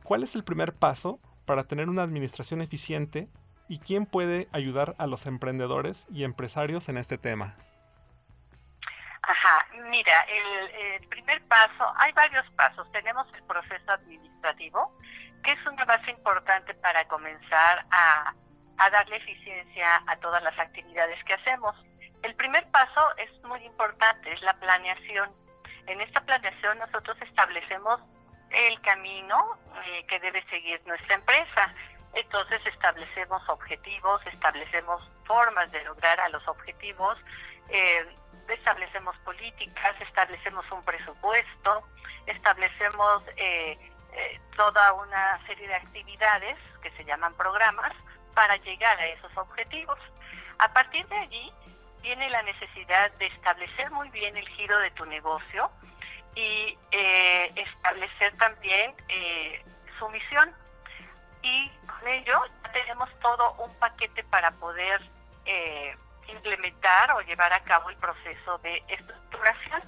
¿cuál 0.04 0.22
es 0.22 0.36
el 0.36 0.44
primer 0.44 0.72
paso 0.72 1.18
para 1.46 1.64
tener 1.64 1.88
una 1.88 2.04
administración 2.04 2.62
eficiente 2.62 3.26
y 3.68 3.78
quién 3.78 4.06
puede 4.06 4.46
ayudar 4.52 4.94
a 4.98 5.08
los 5.08 5.26
emprendedores 5.26 6.06
y 6.12 6.22
empresarios 6.22 6.88
en 6.88 6.96
este 6.96 7.18
tema? 7.18 7.56
Ajá, 9.30 9.64
mira, 9.90 10.22
el, 10.22 11.06
primer 11.06 11.40
paso, 11.46 11.92
hay 11.98 12.10
varios 12.12 12.44
pasos. 12.56 12.90
Tenemos 12.90 13.32
el 13.34 13.42
proceso 13.44 13.92
administrativo, 13.92 14.92
que 15.44 15.52
es 15.52 15.66
una 15.66 15.84
base 15.84 16.10
importante 16.10 16.74
para 16.74 17.06
comenzar 17.06 17.86
a, 17.92 18.34
darle 18.90 19.18
eficiencia 19.18 20.02
a 20.08 20.16
todas 20.16 20.42
las 20.42 20.58
actividades 20.58 21.22
que 21.24 21.34
hacemos. 21.34 21.76
El 22.24 22.34
primer 22.34 22.68
paso 22.72 23.16
es 23.18 23.30
muy 23.44 23.62
importante, 23.64 24.32
es 24.32 24.42
la 24.42 24.54
planeación. 24.54 25.30
En 25.86 26.00
esta 26.00 26.22
planeación 26.22 26.78
nosotros 26.78 27.16
establecemos 27.22 28.00
el 28.50 28.80
camino 28.80 29.58
eh, 29.86 30.04
que 30.08 30.18
debe 30.18 30.42
seguir 30.50 30.80
nuestra 30.86 31.14
empresa. 31.14 31.72
Entonces 32.14 32.60
establecemos 32.66 33.48
objetivos, 33.48 34.26
establecemos 34.26 35.08
formas 35.24 35.70
de 35.70 35.84
lograr 35.84 36.18
a 36.18 36.28
los 36.30 36.46
objetivos, 36.48 37.16
eh, 37.68 38.06
establecemos 38.48 39.16
políticas, 39.18 40.00
establecemos 40.00 40.64
un 40.70 40.82
presupuesto, 40.84 41.84
establecemos 42.26 43.22
eh, 43.36 43.78
eh, 44.12 44.40
toda 44.56 44.92
una 44.94 45.44
serie 45.46 45.68
de 45.68 45.74
actividades 45.74 46.56
que 46.82 46.90
se 46.92 47.04
llaman 47.04 47.34
programas 47.34 47.92
para 48.34 48.56
llegar 48.56 48.98
a 48.98 49.06
esos 49.06 49.36
objetivos. 49.36 49.98
A 50.58 50.72
partir 50.72 51.06
de 51.08 51.16
allí 51.16 51.52
viene 52.02 52.28
la 52.30 52.42
necesidad 52.42 53.10
de 53.12 53.26
establecer 53.26 53.90
muy 53.90 54.08
bien 54.10 54.36
el 54.36 54.48
giro 54.48 54.78
de 54.78 54.90
tu 54.92 55.04
negocio 55.06 55.70
y 56.34 56.78
establecer 57.56 58.36
también 58.38 58.94
su 59.98 60.08
misión 60.08 60.54
y 61.42 61.70
con 61.86 62.08
ello 62.08 62.40
ya 62.62 62.72
tenemos 62.72 63.08
todo 63.20 63.54
un 63.64 63.74
paquete 63.76 64.24
para 64.24 64.50
poder 64.52 65.00
eh, 65.46 65.96
implementar 66.30 67.12
o 67.12 67.20
llevar 67.22 67.52
a 67.52 67.60
cabo 67.60 67.90
el 67.90 67.96
proceso 67.96 68.58
de 68.58 68.82
estructuración. 68.88 69.82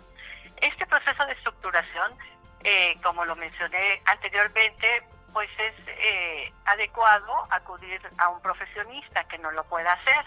Este 0.57 0.87
proceso 0.87 1.27
de 1.27 1.33
estructuración, 1.33 2.17
eh, 2.65 2.97
como 3.03 3.25
lo 3.25 3.37
mencioné 3.37 4.03
anteriormente, 4.05 5.03
pues 5.33 5.49
es 5.59 5.75
eh, 5.87 6.53
adecuado 6.67 7.47
acudir 7.51 8.01
a 8.19 8.29
un 8.29 8.41
profesionista 8.43 9.25
que 9.25 9.39
no 9.39 9.51
lo 9.51 9.65
pueda 9.65 9.93
hacer, 9.93 10.25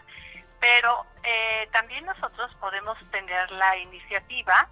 pero 0.59 1.05
también 1.71 2.05
nosotros 2.05 2.49
podemos 2.59 2.97
tener 3.11 3.51
la 3.51 3.77
iniciativa 3.77 4.67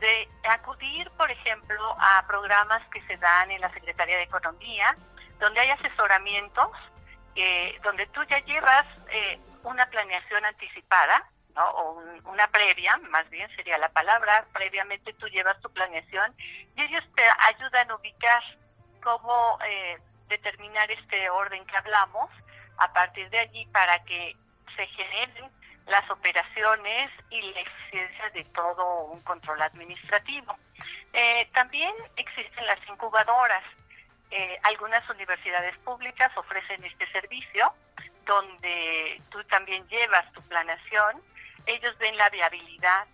de 0.00 0.28
acudir, 0.48 1.10
por 1.12 1.30
ejemplo, 1.30 1.96
a 1.98 2.24
programas 2.26 2.82
que 2.88 3.02
se 3.02 3.16
dan 3.16 3.50
en 3.50 3.60
la 3.60 3.72
Secretaría 3.72 4.16
de 4.16 4.24
Economía, 4.24 4.96
donde 5.38 5.60
hay 5.60 5.70
asesoramientos, 5.70 6.70
eh, 7.36 7.78
donde 7.82 8.06
tú 8.08 8.22
ya 8.24 8.38
llevas 8.40 8.86
eh, 9.10 9.38
una 9.64 9.86
planeación 9.86 10.44
anticipada, 10.44 11.28
¿no? 11.54 11.64
o 11.70 12.02
una 12.30 12.48
previa, 12.48 12.96
más 13.10 13.28
bien 13.30 13.48
sería 13.56 13.78
la 13.78 13.88
palabra, 13.88 14.46
previamente 14.52 15.12
tú 15.14 15.28
llevas 15.28 15.60
tu 15.60 15.70
planeación 15.70 16.34
y 16.76 16.82
ellos 16.82 17.04
te 17.14 17.22
ayudan 17.38 17.90
a 17.90 17.96
ubicar 17.96 18.42
cómo 19.02 19.58
eh, 19.64 19.98
determinar 20.28 20.90
este 20.90 21.28
orden 21.30 21.64
que 21.66 21.76
hablamos 21.76 22.30
a 22.78 22.92
partir 22.92 23.28
de 23.30 23.38
allí 23.38 23.66
para 23.66 24.02
que 24.04 24.36
se 24.76 24.86
generen 24.86 25.50
las 25.86 26.08
operaciones 26.10 27.10
y 27.30 27.42
la 27.42 27.60
eficiencia 27.60 28.30
de 28.30 28.44
todo 28.46 29.04
un 29.04 29.20
control 29.22 29.60
administrativo. 29.62 30.56
también 31.52 31.94
existen 32.16 32.66
las 32.66 32.78
incubadoras. 32.88 33.62
Eh, 34.30 34.58
algunas 34.64 35.08
universidades 35.10 35.76
públicas 35.78 36.32
ofrecen 36.36 36.82
este 36.84 37.06
servicio 37.12 37.72
donde 38.24 39.20
tú 39.30 39.42
también 39.44 39.86
llevas 39.88 40.30
tu 40.32 40.42
planeación, 40.42 41.22
ellos 41.66 41.96
ven 41.98 42.16
la 42.16 42.28
viabilidad 42.30 43.06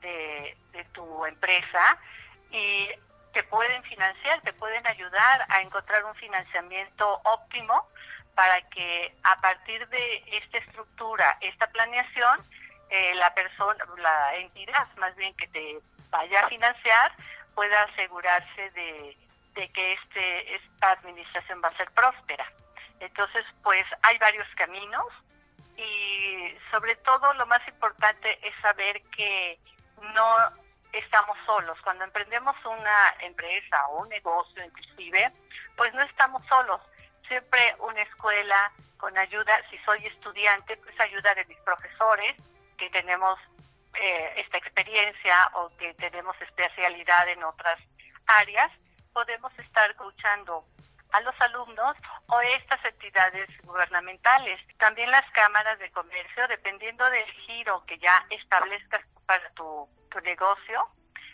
de, 0.00 0.56
tu 0.92 1.24
empresa 1.24 1.98
y 2.50 2.88
te 3.32 3.42
pueden 3.44 3.82
financiar, 3.84 4.40
te 4.42 4.52
pueden 4.52 4.86
ayudar 4.86 5.46
a 5.48 5.60
encontrar 5.62 6.04
un 6.04 6.14
financiamiento 6.14 7.20
óptimo 7.24 7.88
para 8.34 8.60
que 8.68 9.14
a 9.22 9.40
partir 9.40 9.88
de 9.88 10.24
esta 10.26 10.58
estructura, 10.58 11.36
esta 11.40 11.66
planeación, 11.68 12.40
eh, 12.90 13.14
la 13.14 13.32
persona, 13.34 13.84
la 13.98 14.36
entidad 14.36 14.86
más 14.98 15.16
bien 15.16 15.34
que 15.34 15.48
te 15.48 15.78
vaya 16.10 16.40
a 16.40 16.48
financiar 16.48 17.12
pueda 17.54 17.82
asegurarse 17.84 18.70
de 18.70 19.16
de 19.54 19.68
que 19.68 19.92
este, 19.92 20.54
esta 20.56 20.90
administración 20.92 21.60
va 21.62 21.68
a 21.68 21.76
ser 21.76 21.90
próspera. 21.92 22.46
Entonces, 23.00 23.44
pues 23.62 23.84
hay 24.02 24.18
varios 24.18 24.46
caminos 24.56 25.06
y 25.76 26.54
sobre 26.70 26.96
todo 26.96 27.32
lo 27.34 27.46
más 27.46 27.66
importante 27.68 28.38
es 28.46 28.54
saber 28.62 29.02
que 29.16 29.58
no 30.14 30.36
estamos 30.92 31.36
solos. 31.46 31.78
Cuando 31.82 32.04
emprendemos 32.04 32.56
una 32.64 33.14
empresa 33.20 33.86
o 33.88 34.02
un 34.02 34.08
negocio 34.08 34.64
inclusive, 34.64 35.32
pues 35.76 35.92
no 35.94 36.02
estamos 36.02 36.44
solos. 36.46 36.80
Siempre 37.26 37.74
una 37.80 38.02
escuela 38.02 38.72
con 38.98 39.16
ayuda, 39.18 39.60
si 39.70 39.78
soy 39.78 40.06
estudiante, 40.06 40.76
pues 40.76 40.98
ayuda 41.00 41.34
de 41.34 41.44
mis 41.46 41.58
profesores 41.58 42.36
que 42.78 42.90
tenemos 42.90 43.38
eh, 43.94 44.34
esta 44.36 44.58
experiencia 44.58 45.50
o 45.54 45.68
que 45.76 45.94
tenemos 45.94 46.40
especialidad 46.40 47.28
en 47.28 47.42
otras 47.44 47.78
áreas 48.26 48.70
podemos 49.14 49.56
estar 49.60 49.90
escuchando 49.92 50.64
a 51.14 51.20
los 51.20 51.40
alumnos 51.40 51.96
o 52.26 52.40
estas 52.40 52.84
entidades 52.84 53.48
gubernamentales. 53.62 54.60
También 54.78 55.10
las 55.12 55.28
cámaras 55.30 55.78
de 55.78 55.90
comercio, 55.92 56.48
dependiendo 56.48 57.08
del 57.08 57.30
giro 57.46 57.84
que 57.86 57.98
ya 57.98 58.26
establezcas 58.30 59.00
para 59.24 59.48
tu, 59.50 59.88
negocio, 60.22 60.88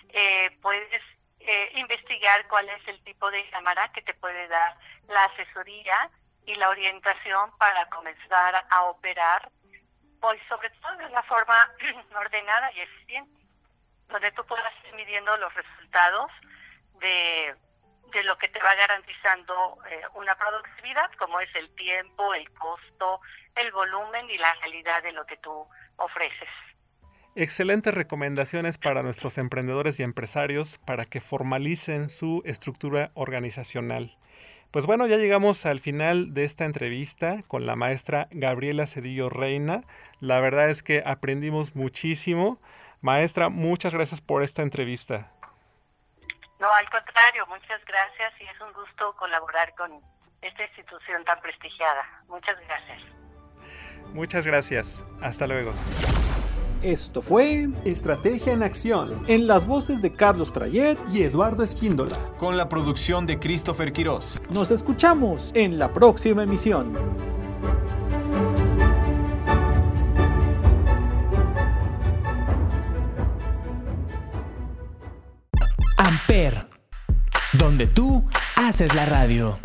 eh, 0.09 0.57
puedes 0.63 1.03
eh, 1.41 1.71
investigar 1.75 2.49
cuál 2.49 2.67
es 2.71 2.89
el 2.89 2.99
tipo 3.05 3.31
de 3.31 3.49
cámara 3.51 3.93
que 3.93 4.01
te 4.01 4.15
puede 4.15 4.49
dar 4.49 4.75
la 5.07 5.25
asesoría 5.25 6.11
y 6.47 6.55
la 6.55 6.71
orientación 6.71 7.57
para 7.59 7.87
comenzar 7.91 8.67
a 8.71 8.83
operar, 8.85 9.51
pues 10.19 10.41
sobre 10.49 10.71
todo 10.71 10.97
de 10.97 11.07
una 11.07 11.23
forma 11.25 11.71
ordenada 12.17 12.73
y 12.73 12.81
eficiente, 12.81 13.43
donde 14.09 14.33
tú 14.33 14.47
puedas 14.47 14.73
ir 14.87 14.95
midiendo 14.95 15.37
los 15.37 15.53
resultados 15.53 16.31
de 17.01 17.55
de 18.13 18.25
lo 18.25 18.37
que 18.39 18.49
te 18.49 18.59
va 18.61 18.75
garantizando 18.75 19.79
eh, 19.91 20.01
una 20.15 20.35
productividad, 20.37 21.11
como 21.19 21.41
es 21.41 21.55
el 21.55 21.69
tiempo, 21.75 22.35
el 22.35 22.51
costo, 22.53 23.21
el 23.57 23.71
volumen 23.73 24.29
y 24.31 24.39
la 24.39 24.55
calidad 24.61 25.03
de 25.03 25.13
lo 25.13 25.25
que 25.27 25.37
tú 25.39 25.67
ofreces. 25.97 26.49
Excelentes 27.37 27.95
recomendaciones 27.95 28.77
para 28.77 29.03
nuestros 29.03 29.39
emprendedores 29.39 30.01
y 30.01 30.03
empresarios 30.03 30.79
para 30.79 31.05
que 31.05 31.21
formalicen 31.21 32.11
su 32.11 32.43
estructura 32.45 33.13
organizacional. 33.15 34.17
Pues 34.73 34.87
bueno, 34.87 35.07
ya 35.07 35.17
llegamos 35.17 35.67
al 35.67 35.81
final 35.81 36.33
de 36.35 36.45
esta 36.45 36.65
entrevista 36.65 37.43
con 37.49 37.67
la 37.67 37.77
maestra 37.77 38.29
Gabriela 38.31 38.87
Cedillo 38.87 39.29
Reina. 39.29 39.83
La 40.21 40.39
verdad 40.41 40.71
es 40.71 40.83
que 40.83 41.03
aprendimos 41.05 41.75
muchísimo. 41.75 42.61
Maestra, 43.01 43.49
muchas 43.49 43.93
gracias 43.95 44.21
por 44.21 44.43
esta 44.43 44.63
entrevista. 44.63 45.33
No, 46.61 46.71
al 46.73 46.89
contrario, 46.91 47.47
muchas 47.47 47.83
gracias 47.87 48.33
y 48.39 48.45
es 48.45 48.61
un 48.61 48.73
gusto 48.75 49.17
colaborar 49.17 49.75
con 49.75 49.91
esta 50.43 50.63
institución 50.63 51.25
tan 51.25 51.41
prestigiada. 51.41 52.05
Muchas 52.29 52.57
gracias. 52.67 53.01
Muchas 54.13 54.45
gracias. 54.45 55.05
Hasta 55.23 55.47
luego. 55.47 55.73
Esto 56.83 57.23
fue 57.23 57.69
Estrategia 57.85 58.53
en 58.53 58.63
Acción 58.63 59.25
en 59.27 59.47
las 59.47 59.67
voces 59.67 60.01
de 60.03 60.15
Carlos 60.15 60.51
Prayet 60.51 60.99
y 61.11 61.23
Eduardo 61.23 61.63
Espíndola. 61.63 62.17
Con 62.39 62.57
la 62.57 62.69
producción 62.69 63.27
de 63.27 63.39
Christopher 63.39 63.93
Quirós. 63.93 64.41
Nos 64.51 64.71
escuchamos 64.71 65.53
en 65.55 65.79
la 65.79 65.93
próxima 65.93 66.43
emisión. 66.43 67.40
Amper, 76.31 76.65
donde 77.55 77.89
tú 77.89 78.25
haces 78.55 78.95
la 78.95 79.05
radio. 79.05 79.59